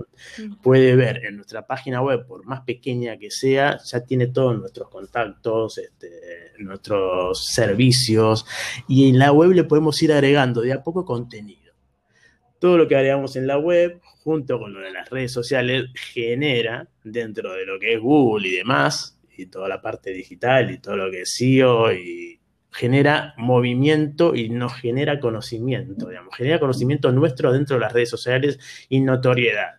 puede 0.63 0.97
ver 0.97 1.25
en 1.25 1.37
nuestra 1.37 1.67
página 1.67 2.03
web, 2.03 2.27
por 2.27 2.45
más 2.45 2.63
pequeña 2.63 3.17
que 3.17 3.31
sea, 3.31 3.79
ya 3.85 4.01
tiene 4.05 4.27
todos 4.27 4.59
nuestros 4.59 4.89
contactos, 4.89 5.79
este, 5.79 6.11
nuestros 6.59 7.47
servicios 7.47 8.45
y 8.89 9.09
en 9.09 9.19
la 9.19 9.33
web 9.33 9.53
le 9.53 9.65
podemos 9.65 10.03
ir 10.03 10.13
agregando 10.13 10.61
de 10.61 10.73
a 10.73 10.83
poco 10.83 11.05
contenido. 11.05 11.73
Todo 12.59 12.77
lo 12.77 12.89
que 12.89 12.97
agregamos 12.97 13.37
en 13.37 13.47
la 13.47 13.59
web 13.59 14.01
junto 14.23 14.59
con 14.59 14.73
lo 14.73 14.81
de 14.81 14.91
las 14.91 15.09
redes 15.11 15.33
sociales, 15.33 15.87
genera 15.95 16.89
dentro 17.05 17.53
de 17.53 17.67
lo 17.67 17.79
que 17.79 17.95
es 17.95 18.01
Google 18.01 18.49
y 18.49 18.57
demás, 18.57 19.19
y 19.37 19.47
toda 19.47 19.69
la 19.69 19.81
parte 19.81 20.11
digital 20.11 20.71
y 20.71 20.79
todo 20.79 20.97
lo 20.97 21.11
que 21.11 21.23
es 21.23 21.35
SEO, 21.35 21.93
y 21.93 22.41
genera 22.71 23.35
movimiento 23.37 24.35
y 24.35 24.49
nos 24.51 24.75
genera 24.75 25.19
conocimiento, 25.21 26.09
digamos, 26.09 26.37
genera 26.37 26.61
conocimiento 26.61 27.11
nuestro 27.13 27.53
dentro 27.53 27.77
de 27.77 27.81
las 27.81 27.93
redes 27.93 28.11
sociales 28.11 28.59
y 28.89 29.01
notoriedad. 29.01 29.77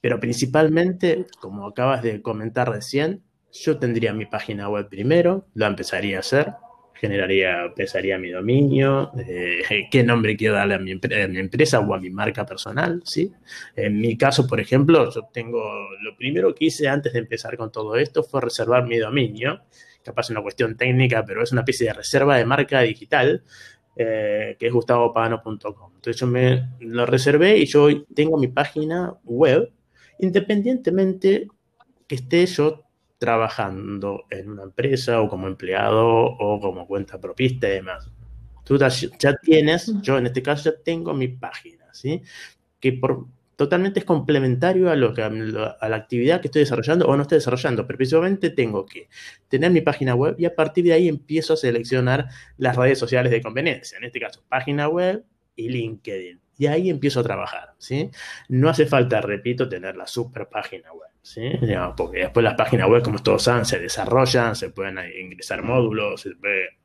Pero 0.00 0.20
principalmente, 0.20 1.26
como 1.40 1.66
acabas 1.66 2.02
de 2.02 2.22
comentar 2.22 2.70
recién, 2.70 3.22
yo 3.52 3.78
tendría 3.78 4.12
mi 4.12 4.26
página 4.26 4.68
web 4.68 4.88
primero, 4.88 5.46
lo 5.54 5.66
empezaría 5.66 6.18
a 6.18 6.20
hacer, 6.20 6.52
generaría, 7.00 7.64
empezaría 7.64 8.18
mi 8.18 8.30
dominio, 8.30 9.12
eh, 9.18 9.62
qué 9.90 10.02
nombre 10.02 10.36
quiero 10.36 10.54
darle 10.54 10.74
a 10.74 10.78
mi, 10.78 10.90
empresa 10.90 11.80
o 11.80 11.94
a 11.94 12.00
mi 12.00 12.10
marca 12.10 12.44
personal, 12.46 13.02
¿sí? 13.04 13.32
En 13.74 14.00
mi 14.00 14.16
caso, 14.16 14.46
por 14.46 14.60
ejemplo, 14.60 15.10
yo 15.10 15.28
tengo, 15.32 15.62
lo 16.02 16.16
primero 16.16 16.54
que 16.54 16.66
hice 16.66 16.88
antes 16.88 17.12
de 17.12 17.20
empezar 17.20 17.56
con 17.56 17.70
todo 17.70 17.96
esto 17.96 18.22
fue 18.22 18.40
reservar 18.40 18.86
mi 18.86 18.98
dominio, 18.98 19.62
capaz 20.02 20.30
una 20.30 20.42
cuestión 20.42 20.76
técnica, 20.76 21.24
pero 21.24 21.42
es 21.42 21.52
una 21.52 21.62
especie 21.62 21.88
de 21.88 21.94
reserva 21.94 22.36
de 22.36 22.44
marca 22.44 22.80
digital, 22.80 23.42
eh, 23.96 24.56
que 24.58 24.66
es 24.66 24.72
gustavopano.com. 24.72 25.92
Entonces 25.94 26.20
yo 26.20 26.26
me 26.26 26.68
lo 26.80 27.06
reservé 27.06 27.58
y 27.58 27.66
yo 27.66 27.88
tengo 28.14 28.38
mi 28.38 28.48
página 28.48 29.14
web, 29.24 29.70
independientemente 30.18 31.48
que 32.06 32.14
esté 32.14 32.46
yo 32.46 32.85
trabajando 33.18 34.24
en 34.30 34.50
una 34.50 34.64
empresa 34.64 35.20
o 35.20 35.28
como 35.28 35.46
empleado 35.46 36.06
o 36.06 36.60
como 36.60 36.86
cuenta 36.86 37.20
propista 37.20 37.68
y 37.68 37.72
demás. 37.72 38.10
Tú 38.64 38.78
ya 38.78 39.36
tienes, 39.42 39.92
yo 40.02 40.18
en 40.18 40.26
este 40.26 40.42
caso 40.42 40.70
ya 40.70 40.82
tengo 40.82 41.14
mi 41.14 41.28
página, 41.28 41.86
¿sí? 41.92 42.22
Que 42.80 42.92
por, 42.92 43.26
totalmente 43.56 44.00
es 44.00 44.04
complementario 44.04 44.90
a, 44.90 44.96
lo 44.96 45.14
que, 45.14 45.22
a 45.22 45.88
la 45.88 45.96
actividad 45.96 46.40
que 46.40 46.48
estoy 46.48 46.60
desarrollando 46.60 47.06
o 47.06 47.16
no 47.16 47.22
estoy 47.22 47.36
desarrollando, 47.36 47.86
pero 47.86 47.96
principalmente 47.96 48.50
tengo 48.50 48.84
que 48.84 49.08
tener 49.48 49.70
mi 49.70 49.80
página 49.80 50.14
web 50.14 50.36
y 50.38 50.44
a 50.44 50.54
partir 50.54 50.84
de 50.84 50.92
ahí 50.92 51.08
empiezo 51.08 51.54
a 51.54 51.56
seleccionar 51.56 52.28
las 52.58 52.76
redes 52.76 52.98
sociales 52.98 53.32
de 53.32 53.40
conveniencia, 53.40 53.98
en 53.98 54.04
este 54.04 54.20
caso 54.20 54.44
página 54.48 54.88
web 54.88 55.24
y 55.56 55.68
LinkedIn. 55.68 56.40
Y 56.58 56.66
ahí 56.66 56.90
empiezo 56.90 57.20
a 57.20 57.22
trabajar, 57.22 57.74
¿sí? 57.78 58.10
No 58.48 58.68
hace 58.68 58.86
falta, 58.86 59.20
repito, 59.20 59.68
tener 59.68 59.96
la 59.96 60.06
super 60.06 60.48
página 60.48 60.92
web. 60.92 61.10
¿Sí? 61.26 61.50
porque 61.96 62.20
después 62.20 62.44
las 62.44 62.54
páginas 62.54 62.88
web, 62.88 63.02
como 63.02 63.18
todos 63.18 63.42
saben, 63.42 63.64
se 63.64 63.80
desarrollan, 63.80 64.54
se 64.54 64.70
pueden 64.70 64.98
ingresar 65.20 65.62
módulos, 65.62 66.20
se 66.20 66.30
puede 66.36 66.78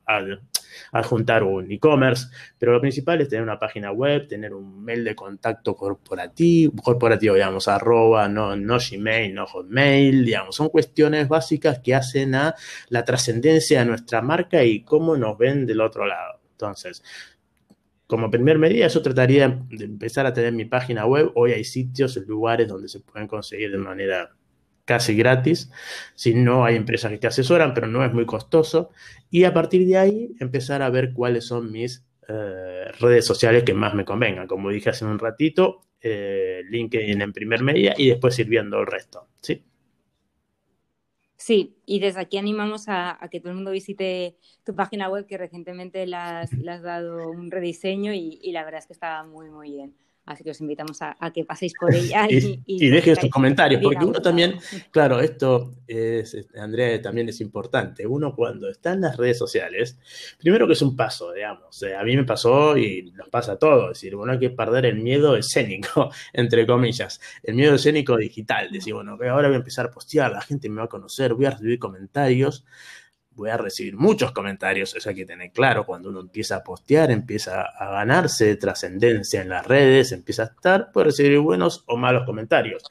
adjuntar 0.92 1.44
un 1.44 1.72
e-commerce, 1.72 2.28
pero 2.58 2.74
lo 2.74 2.82
principal 2.82 3.22
es 3.22 3.30
tener 3.30 3.44
una 3.44 3.60
página 3.60 3.92
web, 3.92 4.28
tener 4.28 4.54
un 4.54 4.84
mail 4.84 5.04
de 5.04 5.16
contacto 5.16 5.76
corporativo, 5.76 6.74
corporativo 6.82 7.36
digamos, 7.36 7.68
arroba, 7.68 8.28
no, 8.28 8.56
no 8.56 8.78
Gmail, 8.80 9.34
no 9.34 9.46
Hotmail, 9.46 10.26
digamos, 10.26 10.56
son 10.56 10.70
cuestiones 10.70 11.28
básicas 11.28 11.80
que 11.80 11.94
hacen 11.94 12.34
a 12.34 12.56
la 12.90 13.06
trascendencia 13.06 13.80
de 13.80 13.86
nuestra 13.86 14.24
marca 14.24 14.64
y 14.64 14.84
cómo 14.84 15.16
nos 15.16 15.38
ven 15.38 15.68
del 15.68 15.82
otro 15.82 16.08
lado. 16.08 16.40
Entonces, 16.54 17.04
como 18.12 18.30
primer 18.30 18.60
medida, 18.60 18.88
yo 18.88 19.02
trataría 19.02 19.48
de 19.70 19.86
empezar 19.86 20.26
a 20.26 20.34
tener 20.34 20.52
mi 20.52 20.66
página 20.66 21.06
web. 21.06 21.32
Hoy 21.34 21.54
hay 21.54 21.64
sitios, 21.64 22.18
lugares 22.28 22.68
donde 22.68 22.90
se 22.90 23.00
pueden 23.00 23.26
conseguir 23.26 23.72
de 23.72 23.78
manera 23.78 24.36
casi 24.84 25.16
gratis. 25.16 25.72
Si 26.14 26.34
no, 26.34 26.66
hay 26.66 26.76
empresas 26.76 27.10
que 27.10 27.20
te 27.20 27.28
asesoran, 27.28 27.74
pero 27.74 27.88
no 27.88 28.04
es 28.04 28.12
muy 28.12 28.26
costoso. 28.26 28.90
Y 29.30 29.46
a 29.46 29.54
partir 29.54 29.88
de 29.88 29.98
ahí, 29.98 30.36
empezar 30.42 30.82
a 30.82 30.90
ver 30.90 31.14
cuáles 31.14 31.46
son 31.46 31.72
mis 31.72 32.06
eh, 32.28 32.92
redes 33.00 33.26
sociales 33.26 33.64
que 33.64 33.74
más 33.74 33.94
me 33.94 34.04
convengan. 34.04 34.46
Como 34.46 34.72
dije 34.72 34.90
hace 34.90 35.06
un 35.06 35.18
ratito, 35.18 35.80
eh, 36.02 36.64
LinkedIn 36.70 37.22
en 37.22 37.32
primer 37.32 37.64
medida 37.64 37.94
y 37.98 38.10
después 38.10 38.36
sirviendo 38.36 38.78
el 38.82 38.88
resto. 38.88 39.30
¿sí? 39.42 39.64
Sí, 41.42 41.76
y 41.88 42.00
desde 42.00 42.20
aquí 42.22 42.38
animamos 42.38 42.86
a, 42.88 43.18
que 43.32 43.40
todo 43.40 43.50
el 43.50 43.56
mundo 43.56 43.72
visite 43.72 44.38
tu 44.64 44.76
página 44.76 45.10
web, 45.10 45.26
que 45.26 45.40
recientemente 45.40 46.06
le 46.06 46.16
has, 46.16 46.52
dado 46.84 47.32
un 47.32 47.50
rediseño 47.50 48.14
y, 48.14 48.40
y, 48.44 48.52
la 48.52 48.64
verdad 48.64 48.78
es 48.78 48.86
que 48.86 48.94
está 48.94 49.24
muy, 49.24 49.50
muy 49.50 49.72
bien. 49.72 49.96
Así 50.26 50.44
que 50.44 50.52
os 50.52 50.62
invitamos 50.62 51.02
a, 51.02 51.16
que 51.34 51.44
paséis 51.46 51.74
por 51.80 51.94
ella. 51.94 52.28
Y, 52.32 52.62
y, 52.66 52.90
dejen 52.90 53.16
sus 53.16 53.30
comentarios, 53.30 53.82
porque 53.82 54.06
uno 54.06 54.22
también, 54.22 54.56
claro, 54.92 55.20
esto 55.20 55.76
es, 55.88 56.48
Andrea, 56.56 57.02
también 57.02 57.30
es 57.30 57.42
importante. 57.42 58.06
Uno 58.08 58.36
cuando 58.36 58.70
está 58.70 58.94
en 58.94 59.02
las 59.02 59.18
redes 59.18 59.38
sociales, 59.38 60.00
primero 60.40 60.68
que 60.68 60.74
es 60.74 60.82
un 60.82 60.96
paso, 60.96 61.32
digamos. 61.34 61.84
a 61.84 62.04
mí 62.04 62.16
me 62.16 62.24
pasó 62.24 62.78
y 62.78 63.12
nos 63.14 63.30
pasa 63.30 63.54
a 63.54 63.58
todos. 63.58 63.92
Es 63.92 63.98
decir, 63.98 64.16
bueno, 64.16 64.34
hay 64.34 64.40
que 64.40 64.50
perder 64.52 64.86
el 64.86 64.98
miedo 64.98 65.36
escénico, 65.36 66.12
entre 66.34 66.66
comillas. 66.66 67.20
El 67.44 67.56
miedo 67.56 67.76
escénico 67.76 68.16
digital. 68.18 68.72
Decir, 68.72 68.94
bueno, 68.94 69.18
ahora 69.30 69.48
voy 69.48 69.56
a 69.56 69.60
empezar 69.60 69.88
a 69.88 69.92
postear, 69.92 70.32
la 70.32 70.42
gente 70.42 70.70
me 70.70 70.78
va 70.78 70.86
a 70.86 70.90
conocer, 70.90 71.34
voy 71.34 71.46
a 71.46 71.52
recibir 71.52 71.80
comentarios 71.80 72.66
voy 73.42 73.50
a 73.50 73.58
recibir 73.58 73.98
muchos 73.98 74.34
comentarios, 74.34 74.96
eso 74.96 75.10
hay 75.10 75.16
que 75.16 75.26
tener 75.26 75.52
claro, 75.52 75.84
cuando 75.84 76.10
uno 76.10 76.20
empieza 76.20 76.58
a 76.58 76.64
postear, 76.64 77.10
empieza 77.10 77.64
a 77.64 77.90
ganarse 77.90 78.56
trascendencia 78.56 79.42
en 79.42 79.50
las 79.50 79.66
redes, 79.66 80.12
empieza 80.12 80.44
a 80.44 80.46
estar, 80.46 80.92
puede 80.92 81.06
recibir 81.06 81.40
buenos 81.40 81.84
o 81.88 81.98
malos 81.98 82.24
comentarios. 82.24 82.84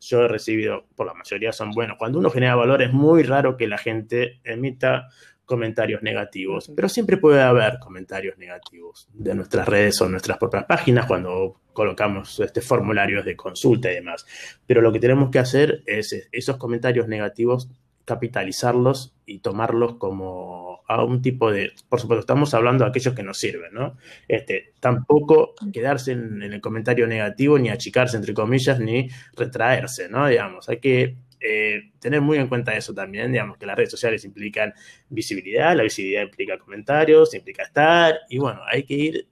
Yo 0.00 0.22
he 0.22 0.28
recibido, 0.28 0.86
por 0.96 1.06
la 1.06 1.14
mayoría 1.14 1.52
son 1.52 1.70
buenos. 1.70 1.98
Cuando 1.98 2.18
uno 2.18 2.30
genera 2.30 2.56
valor 2.56 2.82
es 2.82 2.92
muy 2.92 3.22
raro 3.22 3.56
que 3.56 3.68
la 3.68 3.78
gente 3.78 4.40
emita 4.42 5.06
comentarios 5.44 6.02
negativos, 6.02 6.72
pero 6.74 6.88
siempre 6.88 7.16
puede 7.16 7.40
haber 7.40 7.78
comentarios 7.78 8.36
negativos 8.38 9.08
de 9.12 9.36
nuestras 9.36 9.68
redes 9.68 10.00
o 10.00 10.08
nuestras 10.08 10.38
propias 10.38 10.64
páginas 10.64 11.06
cuando 11.06 11.60
colocamos 11.72 12.40
este 12.40 12.60
formularios 12.60 13.24
de 13.24 13.36
consulta 13.36 13.92
y 13.92 13.94
demás. 13.94 14.26
Pero 14.66 14.80
lo 14.80 14.92
que 14.92 14.98
tenemos 14.98 15.30
que 15.30 15.38
hacer 15.38 15.84
es 15.86 16.28
esos 16.32 16.56
comentarios 16.56 17.06
negativos 17.06 17.70
capitalizarlos 18.04 19.14
y 19.26 19.38
tomarlos 19.38 19.94
como 19.96 20.82
a 20.88 21.04
un 21.04 21.22
tipo 21.22 21.50
de, 21.50 21.72
por 21.88 22.00
supuesto, 22.00 22.20
estamos 22.20 22.52
hablando 22.54 22.84
de 22.84 22.90
aquellos 22.90 23.14
que 23.14 23.22
nos 23.22 23.38
sirven, 23.38 23.72
¿no? 23.72 23.96
Este, 24.28 24.72
tampoco 24.80 25.54
quedarse 25.72 26.12
en, 26.12 26.42
el 26.42 26.60
comentario 26.60 27.06
negativo, 27.06 27.58
ni 27.58 27.70
achicarse, 27.70 28.16
entre 28.16 28.34
comillas, 28.34 28.78
ni 28.80 29.08
retraerse, 29.36 30.08
¿no? 30.08 30.26
Digamos, 30.26 30.68
hay 30.68 30.78
que 30.78 31.16
eh, 31.40 31.90
tener 31.98 32.20
muy 32.20 32.38
en 32.38 32.48
cuenta 32.48 32.76
eso 32.76 32.94
también, 32.94 33.32
digamos, 33.32 33.56
que 33.58 33.66
las 33.66 33.76
redes 33.76 33.90
sociales 33.90 34.24
implican 34.24 34.72
visibilidad, 35.08 35.76
la 35.76 35.84
visibilidad 35.84 36.22
implica 36.22 36.58
comentarios, 36.58 37.34
implica 37.34 37.62
estar, 37.62 38.14
y 38.28 38.38
bueno, 38.38 38.60
hay 38.70 38.82
que 38.84 38.94
ir 38.94 39.31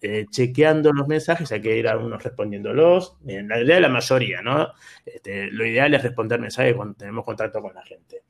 eh, 0.00 0.26
chequeando 0.30 0.92
los 0.92 1.08
mensajes, 1.08 1.50
hay 1.52 1.60
que 1.60 1.76
ir 1.76 1.88
a 1.88 1.92
algunos 1.92 2.22
respondiéndolos. 2.22 3.16
En 3.26 3.48
realidad, 3.48 3.80
la 3.80 3.88
mayoría, 3.88 4.42
¿no? 4.42 4.68
Este, 5.04 5.50
lo 5.50 5.66
ideal 5.66 5.94
es 5.94 6.02
responder 6.02 6.40
mensajes 6.40 6.74
cuando 6.74 6.94
tenemos 6.94 7.24
contacto 7.24 7.60
con 7.60 7.74
la 7.74 7.82
gente. 7.82 8.22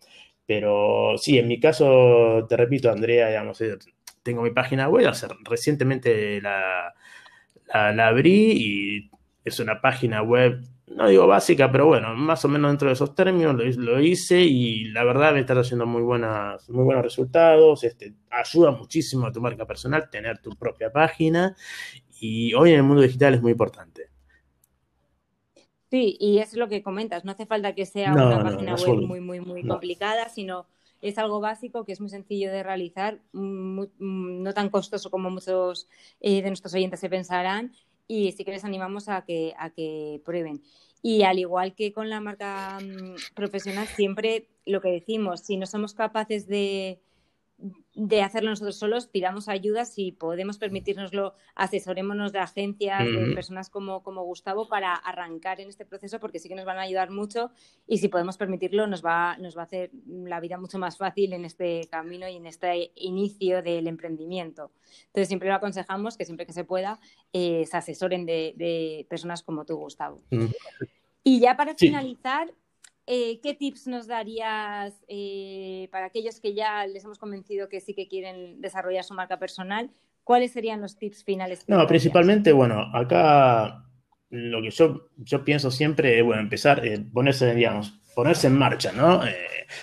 Pero 0.47 1.15
sí, 1.19 1.39
en 1.39 1.49
mi 1.49 1.61
caso, 1.61 2.47
te 2.49 2.57
repito, 2.57 2.91
Andrea, 2.91 3.29
digamos, 3.29 3.61
eh, 3.61 3.77
tengo 4.23 4.43
mi 4.43 4.51
página 4.51 4.89
web, 4.89 5.13
recientemente 5.45 6.41
la, 6.41 6.95
la 7.73 8.07
abrí 8.09 8.53
y 8.53 9.11
es 9.47 9.61
una 9.61 9.81
página 9.81 10.23
web 10.23 10.63
no 10.87 11.09
digo 11.09 11.27
básica, 11.27 11.71
pero 11.71 11.87
bueno, 11.87 12.15
más 12.15 12.45
o 12.45 12.49
menos 12.49 12.71
dentro 12.71 12.89
de 12.89 12.95
esos 12.95 13.15
términos 13.15 13.77
lo, 13.77 14.01
hice 14.01 14.41
y 14.41 14.85
la 14.87 15.05
verdad 15.05 15.33
me 15.33 15.41
está 15.41 15.59
haciendo 15.59 15.85
muy, 15.85 16.03
buenas, 16.03 16.69
muy 16.71 16.85
buenos 16.85 17.05
resultados. 17.05 17.83
Este, 17.83 18.15
ayuda 18.31 18.71
muchísimo 18.71 19.27
a 19.27 19.33
tu 19.33 19.41
marca 19.41 19.67
personal 19.67 20.09
tener 20.09 20.39
tu 20.39 20.51
propia 20.51 20.93
página 20.93 21.57
y 22.21 22.55
hoy 22.55 22.71
en 22.71 22.77
el 22.77 22.83
mundo 22.85 23.03
digital 23.03 23.35
es 23.35 23.43
muy 23.43 23.53
importante. 23.53 24.11
Sí, 25.91 26.17
y 26.21 26.39
es 26.39 26.55
lo 26.57 26.69
que 26.69 26.83
comentas, 26.83 27.25
no 27.25 27.33
hace 27.33 27.47
falta 27.47 27.75
que 27.75 27.87
sea 27.87 28.13
una 28.13 28.43
página 28.43 28.75
web 28.75 29.03
muy, 29.03 29.21
muy, 29.21 29.41
muy 29.41 29.67
complicada, 29.67 30.29
sino 30.29 30.67
es 31.01 31.19
algo 31.19 31.41
básico 31.41 31.85
que 31.85 31.93
es 31.93 32.01
muy 32.01 32.11
sencillo 32.11 32.51
de 32.51 32.63
realizar, 32.63 33.21
no 33.33 34.55
tan 34.55 34.71
costoso 34.71 35.11
como 35.11 35.31
muchos 35.31 35.89
eh, 36.21 36.43
de 36.43 36.49
nuestros 36.49 36.75
oyentes 36.75 37.01
se 37.01 37.09
pensarán 37.09 37.73
y 38.09 38.33
sí 38.33 38.45
que 38.45 38.53
les 38.53 38.65
animamos 38.65 39.09
a 39.09 39.23
que, 39.23 39.55
a 39.59 39.71
que 39.71 40.21
prueben. 40.25 40.63
Y 41.03 41.23
al 41.23 41.39
igual 41.39 41.75
que 41.75 41.93
con 41.93 42.11
la 42.11 42.21
marca 42.21 42.79
mm, 42.81 43.35
profesional, 43.35 43.87
siempre 43.87 44.49
lo 44.65 44.81
que 44.81 44.91
decimos, 44.91 45.41
si 45.41 45.57
no 45.57 45.67
somos 45.67 45.95
capaces 45.95 46.47
de, 46.47 47.01
de 47.97 48.23
hacerlo 48.23 48.51
nosotros 48.51 48.77
solos, 48.77 49.11
tiramos 49.11 49.49
ayudas 49.49 49.95
si 49.95 50.13
podemos 50.13 50.59
permitirnoslo, 50.59 51.35
asesorémonos 51.55 52.31
de 52.31 52.39
agencias, 52.41 53.05
de 53.07 53.33
personas 53.35 53.71
como, 53.71 54.03
como 54.03 54.23
Gustavo 54.23 54.69
para 54.69 54.95
arrancar 54.95 55.63
en 55.63 55.69
este 55.71 55.87
proceso 55.87 56.21
porque 56.21 56.39
sí 56.39 56.51
que 56.51 56.55
nos 56.55 56.67
van 56.67 56.77
a 56.77 56.83
ayudar 56.83 57.11
mucho 57.11 57.51
y 57.87 57.97
si 57.97 58.09
podemos 58.09 58.37
permitirlo 58.37 58.87
nos 58.87 59.03
va, 59.03 59.39
nos 59.39 59.57
va 59.57 59.63
a 59.63 59.65
hacer 59.65 59.91
la 60.07 60.41
vida 60.41 60.59
mucho 60.59 60.79
más 60.79 60.99
fácil 60.99 61.33
en 61.33 61.47
este 61.47 61.89
camino 61.91 62.29
y 62.29 62.37
en 62.37 62.47
este 62.47 62.93
inicio 62.97 63.63
del 63.63 63.87
emprendimiento. 63.87 64.73
Entonces 65.07 65.29
siempre 65.29 65.49
lo 65.49 65.55
aconsejamos 65.55 66.19
que 66.19 66.27
siempre 66.27 66.45
que 66.45 66.53
se 66.53 66.65
pueda 66.65 67.01
eh, 67.33 67.65
se 67.65 67.77
asesoren 67.79 68.27
de, 68.27 69.07
personas 69.09 69.43
como 69.43 69.65
tú, 69.65 69.77
Gustavo. 69.77 70.21
Y 71.25 71.41
ya 71.41 71.57
para 71.57 71.75
finalizar, 71.75 72.53
eh, 73.07 73.41
¿qué 73.41 73.55
tips 73.55 73.87
nos 73.87 74.07
darías 74.07 74.95
eh, 75.09 75.89
para 75.91 76.07
aquellos 76.07 76.41
que 76.41 76.55
ya 76.55 76.87
les 76.87 77.05
hemos 77.05 77.19
convencido 77.19 77.69
que 77.69 77.81
sí 77.81 77.95
que 77.95 78.09
quieren 78.09 78.61
desarrollar 78.61 79.05
su 79.05 79.15
marca 79.15 79.39
personal? 79.39 79.91
¿Cuáles 80.25 80.53
serían 80.53 80.81
los 80.81 80.97
tips 80.99 81.25
finales? 81.25 81.65
No, 81.69 81.87
principalmente, 81.87 82.53
bueno, 82.53 82.81
acá 82.93 83.85
lo 84.31 84.61
que 84.61 84.71
yo, 84.71 85.09
yo 85.17 85.45
pienso 85.45 85.71
siempre 85.71 86.19
es, 86.19 86.25
bueno, 86.25 86.43
empezar, 86.43 86.85
eh, 86.85 86.99
ponerse, 87.13 87.55
digamos, 87.55 88.01
ponerse 88.15 88.49
en 88.49 88.59
marcha, 88.59 88.93
¿no? 88.93 89.21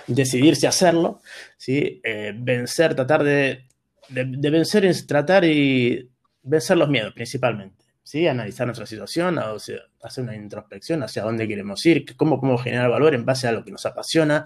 decidirse 0.08 0.66
a 0.66 0.70
hacerlo, 0.70 1.22
¿sí? 1.56 2.02
vencer, 2.36 2.96
tratar 2.96 3.24
de, 3.24 3.68
de, 4.10 4.26
de 4.26 4.50
vencer 4.50 4.86
es 4.86 5.06
tratar 5.06 5.46
y 5.46 6.10
vencer 6.42 6.78
los 6.78 6.90
miedos, 6.90 7.14
principalmente. 7.14 7.83
¿Sí? 8.04 8.28
Analizar 8.28 8.68
nuestra 8.68 8.86
situación, 8.86 9.40
hacer 9.40 10.24
una 10.24 10.36
introspección 10.36 11.04
hacia 11.04 11.24
dónde 11.24 11.48
queremos 11.48 11.86
ir, 11.86 12.16
cómo 12.16 12.40
podemos 12.40 12.64
generar 12.64 12.90
valor 12.90 13.16
en 13.16 13.26
base 13.26 13.48
a 13.48 13.52
lo 13.52 13.64
que 13.64 13.72
nos 13.72 13.86
apasiona. 13.86 14.46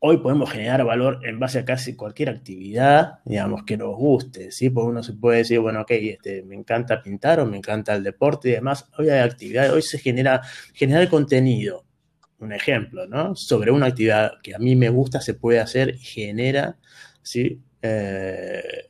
Hoy 0.00 0.18
podemos 0.18 0.50
generar 0.50 0.84
valor 0.84 1.20
en 1.24 1.40
base 1.40 1.58
a 1.58 1.64
casi 1.64 1.96
cualquier 1.96 2.28
actividad, 2.30 3.18
digamos, 3.24 3.64
que 3.64 3.76
nos 3.76 3.96
guste, 3.96 4.52
¿sí? 4.52 4.70
Porque 4.70 4.90
uno 4.90 5.02
se 5.02 5.14
puede 5.14 5.38
decir, 5.38 5.58
bueno, 5.58 5.80
ok, 5.80 5.90
este, 5.90 6.44
me 6.44 6.54
encanta 6.54 7.02
pintar 7.02 7.40
o 7.40 7.46
me 7.46 7.56
encanta 7.56 7.94
el 7.94 8.04
deporte 8.04 8.50
y 8.50 8.52
demás. 8.52 8.88
Hoy 8.96 9.10
hay 9.10 9.20
actividades, 9.20 9.72
hoy 9.72 9.82
se 9.82 9.98
genera, 9.98 10.42
generar 10.72 11.08
contenido, 11.08 11.84
un 12.38 12.52
ejemplo, 12.52 13.08
¿no? 13.08 13.34
Sobre 13.34 13.72
una 13.72 13.86
actividad 13.86 14.34
que 14.40 14.54
a 14.54 14.58
mí 14.58 14.76
me 14.76 14.88
gusta, 14.88 15.20
se 15.20 15.34
puede 15.34 15.58
hacer 15.58 15.96
y 15.96 15.98
genera, 15.98 16.78
¿sí? 17.22 17.60
Eh, 17.82 18.87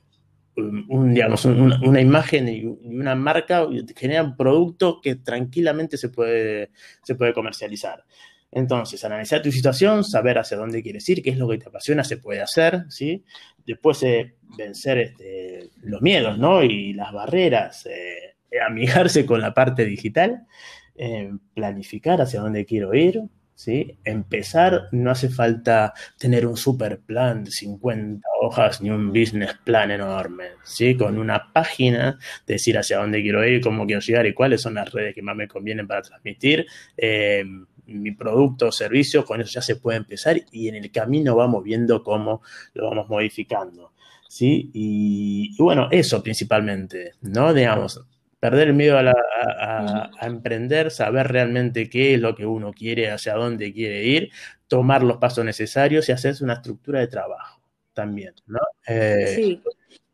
un, 0.59 1.73
una 1.83 2.01
imagen 2.01 2.49
y 2.49 2.65
una 2.65 3.15
marca 3.15 3.67
genera 3.97 4.23
un 4.23 4.37
producto 4.37 5.01
que 5.01 5.17
tranquilamente 5.17 5.97
se 5.97 6.09
puede, 6.09 6.71
se 7.03 7.15
puede 7.15 7.33
comercializar. 7.33 8.05
Entonces, 8.51 9.05
analizar 9.05 9.43
tu 9.43 9.53
situación, 9.53 10.05
saber 10.05 10.39
hacia 10.39 10.57
dónde 10.57 10.83
quieres 10.83 11.07
ir, 11.09 11.23
qué 11.23 11.31
es 11.31 11.37
lo 11.37 11.49
que 11.49 11.59
te 11.59 11.69
apasiona, 11.69 12.03
se 12.03 12.17
puede 12.17 12.41
hacer, 12.41 12.85
¿sí? 12.89 13.25
Después 13.67 14.03
eh, 14.03 14.37
vencer 14.57 14.99
este, 14.99 15.71
los 15.83 16.01
miedos, 16.01 16.39
¿no? 16.39 16.63
Y 16.63 16.95
las 16.95 17.13
barreras, 17.13 17.87
eh, 17.87 18.35
amigarse 18.67 19.27
con 19.27 19.41
la 19.41 19.53
parte 19.53 19.85
digital, 19.85 20.47
eh, 20.97 21.31
planificar 21.55 22.21
hacia 22.23 22.41
dónde 22.41 22.65
quiero 22.65 22.95
ir, 22.95 23.21
¿sí? 23.59 23.99
Empezar, 24.05 24.89
no 24.93 25.11
hace 25.11 25.29
falta 25.29 25.93
tener 26.17 26.47
un 26.47 26.57
super 26.57 27.01
plan 27.01 27.43
de 27.43 27.51
50 27.51 28.25
hojas 28.41 28.81
ni 28.81 28.89
un 28.89 29.09
business 29.09 29.59
plan 29.65 29.91
enorme, 29.91 30.51
¿sí? 30.63 30.97
Con 30.97 31.19
una 31.19 31.53
página, 31.53 32.21
decir 32.47 32.79
hacia 32.79 32.99
dónde 32.99 33.21
quiero 33.21 33.45
ir, 33.45 33.61
cómo 33.61 33.85
quiero 33.85 34.01
llegar 34.01 34.27
y 34.27 34.33
cuáles 34.33 34.63
son 34.63 34.75
las 34.75 34.93
redes 34.93 35.13
que 35.13 35.23
más 35.23 35.35
me 35.35 35.49
convienen 35.49 35.89
para 35.89 36.03
transmitir. 36.03 36.67
Eh, 36.97 37.45
mi 37.87 38.13
producto 38.13 38.69
o 38.69 38.73
servicio, 38.73 39.25
con 39.25 39.41
eso 39.41 39.51
ya 39.51 39.63
se 39.63 39.75
puede 39.75 39.99
empezar 39.99 40.41
y 40.53 40.69
en 40.69 40.77
el 40.77 40.93
camino 40.93 41.35
vamos 41.35 41.65
viendo 41.65 42.05
cómo 42.05 42.43
lo 42.75 42.91
vamos 42.91 43.09
modificando. 43.09 43.93
¿sí? 44.29 44.71
Y, 44.73 45.57
y 45.59 45.61
bueno, 45.61 45.89
eso 45.91 46.23
principalmente, 46.23 47.15
¿no? 47.23 47.53
Digamos, 47.53 48.05
perder 48.41 48.69
el 48.69 48.75
miedo 48.75 48.99
a, 48.99 50.11
emprender, 50.23 50.91
saber 50.91 51.29
realmente 51.29 51.89
qué 51.89 52.15
es 52.15 52.21
lo 52.21 52.35
que 52.35 52.47
uno 52.47 52.73
quiere, 52.73 53.11
hacia 53.11 53.35
dónde 53.35 53.73
quiere 53.73 54.05
ir, 54.05 54.31
tomar 54.67 55.03
los 55.03 55.19
pasos 55.19 55.45
necesarios 55.45 56.09
y 56.09 56.13
hacerse 56.13 56.45
una 56.45 56.55
estructura 56.55 57.01
de 57.01 57.09
trabajo 57.09 57.61
también, 57.93 58.35
¿no? 58.47 58.61
Eh, 58.87 59.33
sí. 59.35 59.63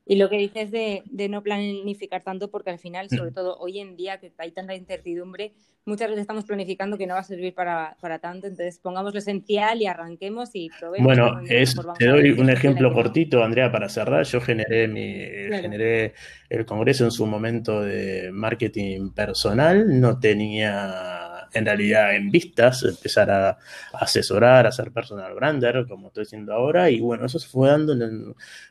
Y 0.07 0.17
lo 0.17 0.29
que 0.29 0.37
dices 0.37 0.71
de, 0.71 1.03
de, 1.07 1.29
no 1.31 1.43
planificar 1.43 2.23
tanto, 2.23 2.51
porque 2.51 2.71
al 2.71 2.79
final, 2.79 3.09
sobre 3.09 3.31
todo 3.31 3.57
hoy 3.59 3.79
en 3.79 3.97
día 3.97 4.19
que 4.19 4.33
hay 4.37 4.53
tanta 4.53 4.75
incertidumbre, 4.75 5.55
muchas 5.87 6.09
veces 6.09 6.23
estamos 6.23 6.45
planificando 6.45 6.99
que 6.99 7.07
no 7.07 7.15
va 7.15 7.21
a 7.21 7.25
servir 7.25 7.55
para, 7.55 7.97
para 8.01 8.19
tanto, 8.19 8.47
entonces 8.47 8.79
pongamos 8.79 9.15
lo 9.15 9.19
esencial 9.19 9.81
y 9.81 9.87
arranquemos 9.87 10.51
y 10.53 10.71
probemos. 10.79 11.07
Bueno, 11.07 11.41
es, 11.49 11.75
te 11.99 12.07
doy 12.07 12.31
un 12.33 12.51
ejemplo 12.51 12.93
cortito, 12.93 13.43
Andrea, 13.43 13.73
para 13.73 13.89
cerrar. 13.89 14.25
Yo 14.25 14.41
generé, 14.43 14.89
mi, 14.89 15.05
generé 15.61 16.13
el 16.51 16.67
congreso 16.67 17.05
en 17.05 17.11
su 17.11 17.27
momento 17.27 17.81
de 17.81 18.31
marketing 18.31 19.11
personal, 19.13 20.01
no 20.01 20.19
tenía 20.19 21.24
en 21.55 21.65
realidad 21.65 22.15
en 22.15 22.31
vistas, 22.31 22.83
empezar 22.83 23.31
a, 23.31 23.59
asesorar, 23.93 24.67
a 24.67 24.73
ser 24.73 24.91
personal 24.91 25.35
brander, 25.35 25.87
como 25.89 26.09
estoy 26.09 26.25
haciendo 26.25 26.53
ahora, 26.53 26.91
y 26.91 27.01
bueno, 27.01 27.27
eso 27.27 27.39
se 27.39 27.49
fue 27.49 27.69
dando 27.69 27.95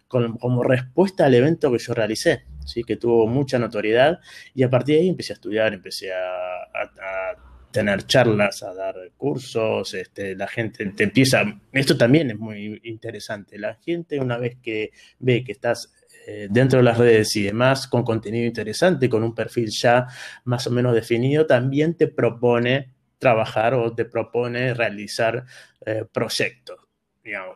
como 0.08 0.64
respuesta 0.64 1.26
al 1.26 1.34
evento 1.34 1.72
que 1.72 1.80
yo 1.80 1.94
realicé, 1.94 2.44
¿sí? 2.66 2.84
que 2.84 2.98
tuvo 2.98 3.26
mucha 3.26 3.58
notoriedad, 3.58 4.20
y 4.54 4.64
a 4.64 4.70
partir 4.70 4.96
de 4.96 5.02
ahí 5.02 5.10
empecé 5.10 5.34
a 5.34 5.36
estudiar, 5.36 5.74
empecé 5.74 6.14
a, 6.14 7.36
tener 7.72 8.06
charlas, 8.06 8.62
a 8.62 8.72
dar 8.76 8.96
cursos, 9.18 9.96
este, 9.96 10.36
la 10.36 10.48
gente 10.48 10.86
te 10.92 11.06
empieza, 11.06 11.44
esto 11.72 11.98
también 11.98 12.30
es 12.30 12.38
muy 12.38 12.80
interesante, 12.84 13.58
la 13.58 13.74
gente 13.84 14.20
una 14.20 14.38
vez 14.38 14.58
que 14.62 14.92
ve 15.18 15.44
que 15.44 15.54
estás 15.54 15.92
eh, 16.26 16.48
dentro 16.50 16.80
de 16.80 16.84
las 16.84 16.98
redes 16.98 17.36
y 17.36 17.44
demás, 17.44 17.88
con 17.88 18.04
contenido 18.04 18.46
interesante, 18.46 19.10
con 19.10 19.24
un 19.24 19.36
perfil 19.36 19.70
ya 19.70 20.08
más 20.46 20.66
o 20.68 20.72
menos 20.72 20.94
definido, 20.94 21.46
también 21.46 21.96
te 21.96 22.08
propone 22.08 22.94
trabajar 23.18 23.74
o 23.74 23.94
te 23.94 24.06
propone 24.06 24.74
realizar 24.74 25.46
eh, 25.86 26.06
proyectos. 26.12 26.78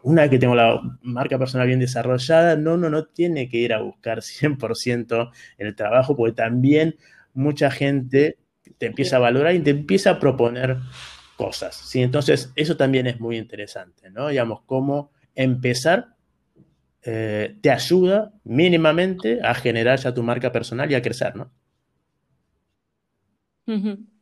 una 0.04 0.22
vez 0.24 0.32
que 0.32 0.40
tengo 0.40 0.56
la 0.56 0.82
marca 1.02 1.38
personal 1.38 1.68
bien 1.68 1.80
desarrollada, 1.80 2.56
no, 2.56 2.78
no, 2.78 2.90
no 2.90 3.06
tiene 3.06 3.50
que 3.50 3.58
ir 3.58 3.74
a 3.74 3.82
buscar 3.82 4.22
100% 4.22 5.32
el 5.58 5.76
trabajo, 5.76 6.16
porque 6.16 6.34
también 6.34 6.96
mucha 7.34 7.70
gente 7.72 8.38
te 8.78 8.88
empieza 8.88 9.18
a 9.18 9.20
valorar 9.20 9.56
y 9.56 9.60
te 9.60 9.72
empieza 9.72 10.12
a 10.12 10.20
proponer 10.20 10.78
cosas. 11.38 11.76
¿sí? 11.76 12.02
Entonces, 12.02 12.52
eso 12.56 12.76
también 12.76 13.08
es 13.08 13.20
muy 13.20 13.38
interesante, 13.38 14.10
¿no? 14.10 14.28
Digamos, 14.28 14.62
cómo 14.66 15.12
empezar 15.36 16.17
eh, 17.04 17.58
te 17.62 17.72
ayuda 17.72 18.34
mínimamente 18.44 19.40
a 19.42 19.54
generar 19.54 20.00
ya 20.00 20.14
tu 20.14 20.24
marca 20.24 20.52
personal 20.52 20.92
y 20.92 20.96
a 20.96 21.02
crecer, 21.02 21.36
¿no? 21.36 21.52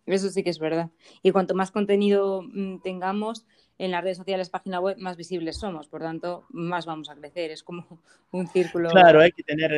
Eso 0.05 0.29
sí 0.29 0.43
que 0.43 0.49
es 0.49 0.59
verdad. 0.59 0.91
Y 1.23 1.31
cuanto 1.31 1.55
más 1.55 1.71
contenido 1.71 2.41
mm, 2.43 2.81
tengamos 2.81 3.45
en 3.77 3.91
las 3.91 4.03
redes 4.03 4.17
sociales, 4.17 4.49
página 4.49 4.79
web, 4.79 4.97
más 4.97 5.17
visibles 5.17 5.57
somos. 5.57 5.87
Por 5.87 6.01
tanto, 6.01 6.45
más 6.49 6.85
vamos 6.85 7.09
a 7.09 7.15
crecer. 7.15 7.51
Es 7.51 7.61
como 7.61 7.99
un 8.31 8.47
círculo. 8.47 8.89
Claro, 8.89 9.21
hay 9.21 9.31
que 9.31 9.43
tener, 9.43 9.73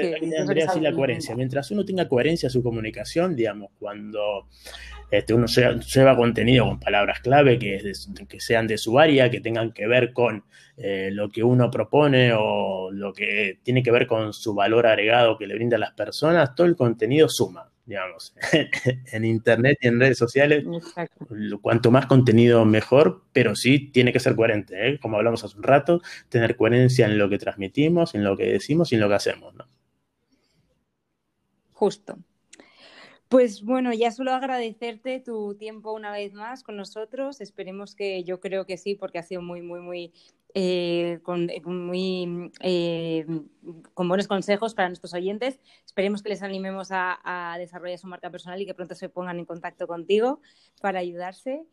así 0.67 0.79
la 0.79 0.93
coherencia. 0.93 1.35
Mientras 1.35 1.71
uno 1.71 1.83
tenga 1.83 2.07
coherencia 2.07 2.47
en 2.47 2.51
su 2.51 2.61
comunicación, 2.61 3.35
digamos, 3.35 3.71
cuando 3.79 4.47
este, 5.09 5.33
uno 5.33 5.47
lleva, 5.47 6.15
contenido 6.15 6.65
con 6.65 6.79
palabras 6.79 7.21
clave 7.21 7.57
que, 7.57 7.91
que, 8.27 8.39
sean 8.39 8.67
de 8.67 8.77
su 8.77 8.99
área, 8.99 9.31
que 9.31 9.41
tengan 9.41 9.71
que 9.71 9.87
ver 9.87 10.13
con 10.13 10.43
eh, 10.77 11.09
lo 11.11 11.29
que 11.29 11.43
uno 11.43 11.71
propone 11.71 12.33
o 12.33 12.91
lo 12.91 13.13
que 13.13 13.59
tiene 13.63 13.81
que 13.81 13.91
ver 13.91 14.05
con 14.05 14.31
su 14.31 14.53
valor 14.53 14.85
agregado 14.85 15.37
que 15.37 15.47
le 15.47 15.55
brinda 15.55 15.77
a 15.77 15.79
las 15.79 15.93
personas, 15.93 16.53
todo 16.53 16.67
el 16.67 16.75
contenido 16.75 17.29
suma, 17.29 17.71
digamos. 17.87 18.35
en 19.11 19.25
Internet 19.25 19.79
y 19.81 19.87
en 19.87 19.99
redes 19.99 20.17
sociales, 20.17 20.65
cuanto 21.61 21.89
más 21.89 22.05
contenido 22.05 22.65
mejor, 22.65 23.23
pero 23.33 23.55
sí 23.55 23.79
tiene 23.91 24.13
que 24.13 24.19
ser 24.19 24.35
coherente, 24.35 24.89
¿eh? 24.89 24.99
como 24.99 25.17
hablamos 25.17 25.43
hace 25.43 25.57
un 25.57 25.63
rato, 25.63 26.01
tener 26.29 26.55
coherencia 26.55 27.07
en 27.07 27.17
lo 27.17 27.29
que 27.29 27.39
transmitimos, 27.39 28.13
en 28.13 28.23
lo 28.23 28.37
que 28.37 28.51
decimos 28.51 28.91
y 28.91 28.95
en 28.95 29.01
lo 29.01 29.09
que 29.09 29.15
hacemos. 29.15 29.55
¿no? 29.55 29.65
Justo. 31.71 32.17
Pues 33.29 33.61
bueno, 33.63 33.93
ya 33.93 34.11
solo 34.11 34.31
agradecerte 34.31 35.19
tu 35.19 35.55
tiempo 35.55 35.91
una 35.91 36.11
vez 36.11 36.33
más 36.33 36.63
con 36.63 36.77
nosotros. 36.77 37.41
Esperemos 37.41 37.93
que 37.93 38.23
yo 38.23 38.39
creo 38.39 38.65
que 38.65 38.77
sí, 38.77 38.95
porque 38.95 39.19
ha 39.19 39.23
sido 39.23 39.41
muy, 39.41 39.61
muy, 39.61 39.81
muy, 39.81 40.13
eh, 40.59 41.19
con, 41.21 41.51
eh, 41.51 41.61
muy 41.65 42.51
eh, 42.61 43.27
con 43.93 44.07
buenos 44.07 44.27
consejos 44.27 44.73
para 44.73 44.87
nuestros 44.89 45.13
oyentes. 45.13 45.59
Esperemos 45.85 46.23
que 46.23 46.29
les 46.29 46.41
animemos 46.41 46.87
a 46.91 47.55
desarrollar 47.59 47.99
su 47.99 48.07
marca 48.07 48.31
personal 48.31 48.59
y 48.59 48.65
que 48.65 48.73
pronto 48.73 48.95
se 48.95 49.07
pongan 49.07 49.37
en 49.37 49.45
contacto 49.45 49.85
contigo 49.85 50.41
para 50.81 50.97
ayudarse 50.97 51.63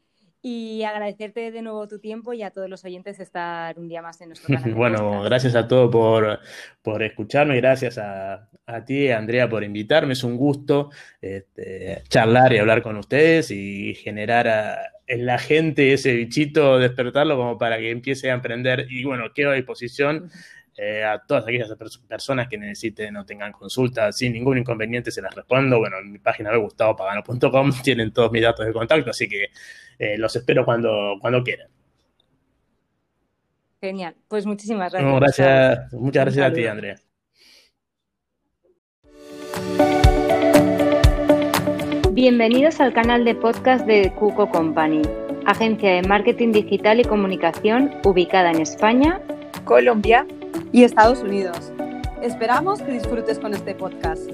y 0.46 0.82
agradecerte 0.82 1.50
de 1.50 1.62
nuevo 1.62 1.88
tu 1.88 1.98
tiempo 1.98 2.34
y 2.34 2.42
a 2.42 2.50
todos 2.50 2.68
los 2.68 2.84
oyentes 2.84 3.18
estar 3.18 3.78
un 3.78 3.88
día 3.88 4.02
más 4.02 4.20
en 4.20 4.28
nuestro 4.28 4.54
canal. 4.54 4.74
bueno, 4.74 5.22
gracias 5.22 5.54
a 5.54 5.66
todos 5.66 5.90
por, 5.90 6.38
por 6.82 7.02
escucharme, 7.02 7.56
gracias 7.56 7.96
a, 7.96 8.50
a, 8.66 8.84
ti, 8.84 9.08
Andrea, 9.08 9.48
por 9.48 9.64
invitarme. 9.64 10.12
Es 10.12 10.22
un 10.22 10.36
gusto 10.36 10.90
este, 11.22 12.02
charlar 12.10 12.52
y 12.52 12.58
hablar 12.58 12.82
con 12.82 12.98
ustedes 12.98 13.50
y 13.50 13.94
generar 13.94 14.76
en 15.06 15.24
la 15.24 15.38
gente 15.38 15.94
ese 15.94 16.12
bichito, 16.12 16.78
despertarlo 16.78 17.38
como 17.38 17.56
para 17.56 17.78
que 17.78 17.90
empiece 17.90 18.30
a 18.30 18.34
emprender. 18.34 18.86
Y 18.90 19.02
bueno, 19.04 19.32
quedo 19.32 19.52
a 19.52 19.54
disposición 19.54 20.30
Eh, 20.76 21.04
a 21.04 21.20
todas 21.20 21.44
aquellas 21.44 21.72
personas 22.08 22.48
que 22.48 22.58
necesiten 22.58 23.16
o 23.16 23.24
tengan 23.24 23.52
consultas 23.52 24.16
sin 24.16 24.32
ningún 24.32 24.58
inconveniente 24.58 25.12
se 25.12 25.22
las 25.22 25.32
respondo. 25.32 25.78
Bueno, 25.78 25.98
en 25.98 26.10
mi 26.10 26.18
página 26.18 26.50
web 26.50 26.62
gustavopagano.com 26.62 27.72
tienen 27.84 28.12
todos 28.12 28.32
mis 28.32 28.42
datos 28.42 28.66
de 28.66 28.72
contacto, 28.72 29.10
así 29.10 29.28
que 29.28 29.50
eh, 29.98 30.18
los 30.18 30.34
espero 30.34 30.64
cuando, 30.64 31.16
cuando 31.20 31.44
quieran. 31.44 31.68
Genial, 33.80 34.16
pues 34.26 34.46
muchísimas 34.46 34.92
gracias. 34.92 35.20
gracias 35.20 35.92
muchas 35.92 36.24
gracias 36.24 36.46
a 36.46 36.52
ti, 36.52 36.66
Andrea. 36.66 36.96
Bienvenidos 42.10 42.80
al 42.80 42.92
canal 42.92 43.24
de 43.24 43.34
podcast 43.34 43.86
de 43.86 44.12
Cuco 44.12 44.48
Company, 44.48 45.02
agencia 45.46 45.90
de 45.90 46.02
marketing 46.02 46.52
digital 46.52 46.98
y 46.98 47.04
comunicación 47.04 47.92
ubicada 48.04 48.50
en 48.50 48.60
España, 48.62 49.20
Colombia 49.64 50.26
y 50.74 50.82
Estados 50.82 51.20
Unidos. 51.20 51.72
Esperamos 52.20 52.82
que 52.82 52.90
disfrutes 52.90 53.38
con 53.38 53.54
este 53.54 53.76
podcast. 53.76 54.28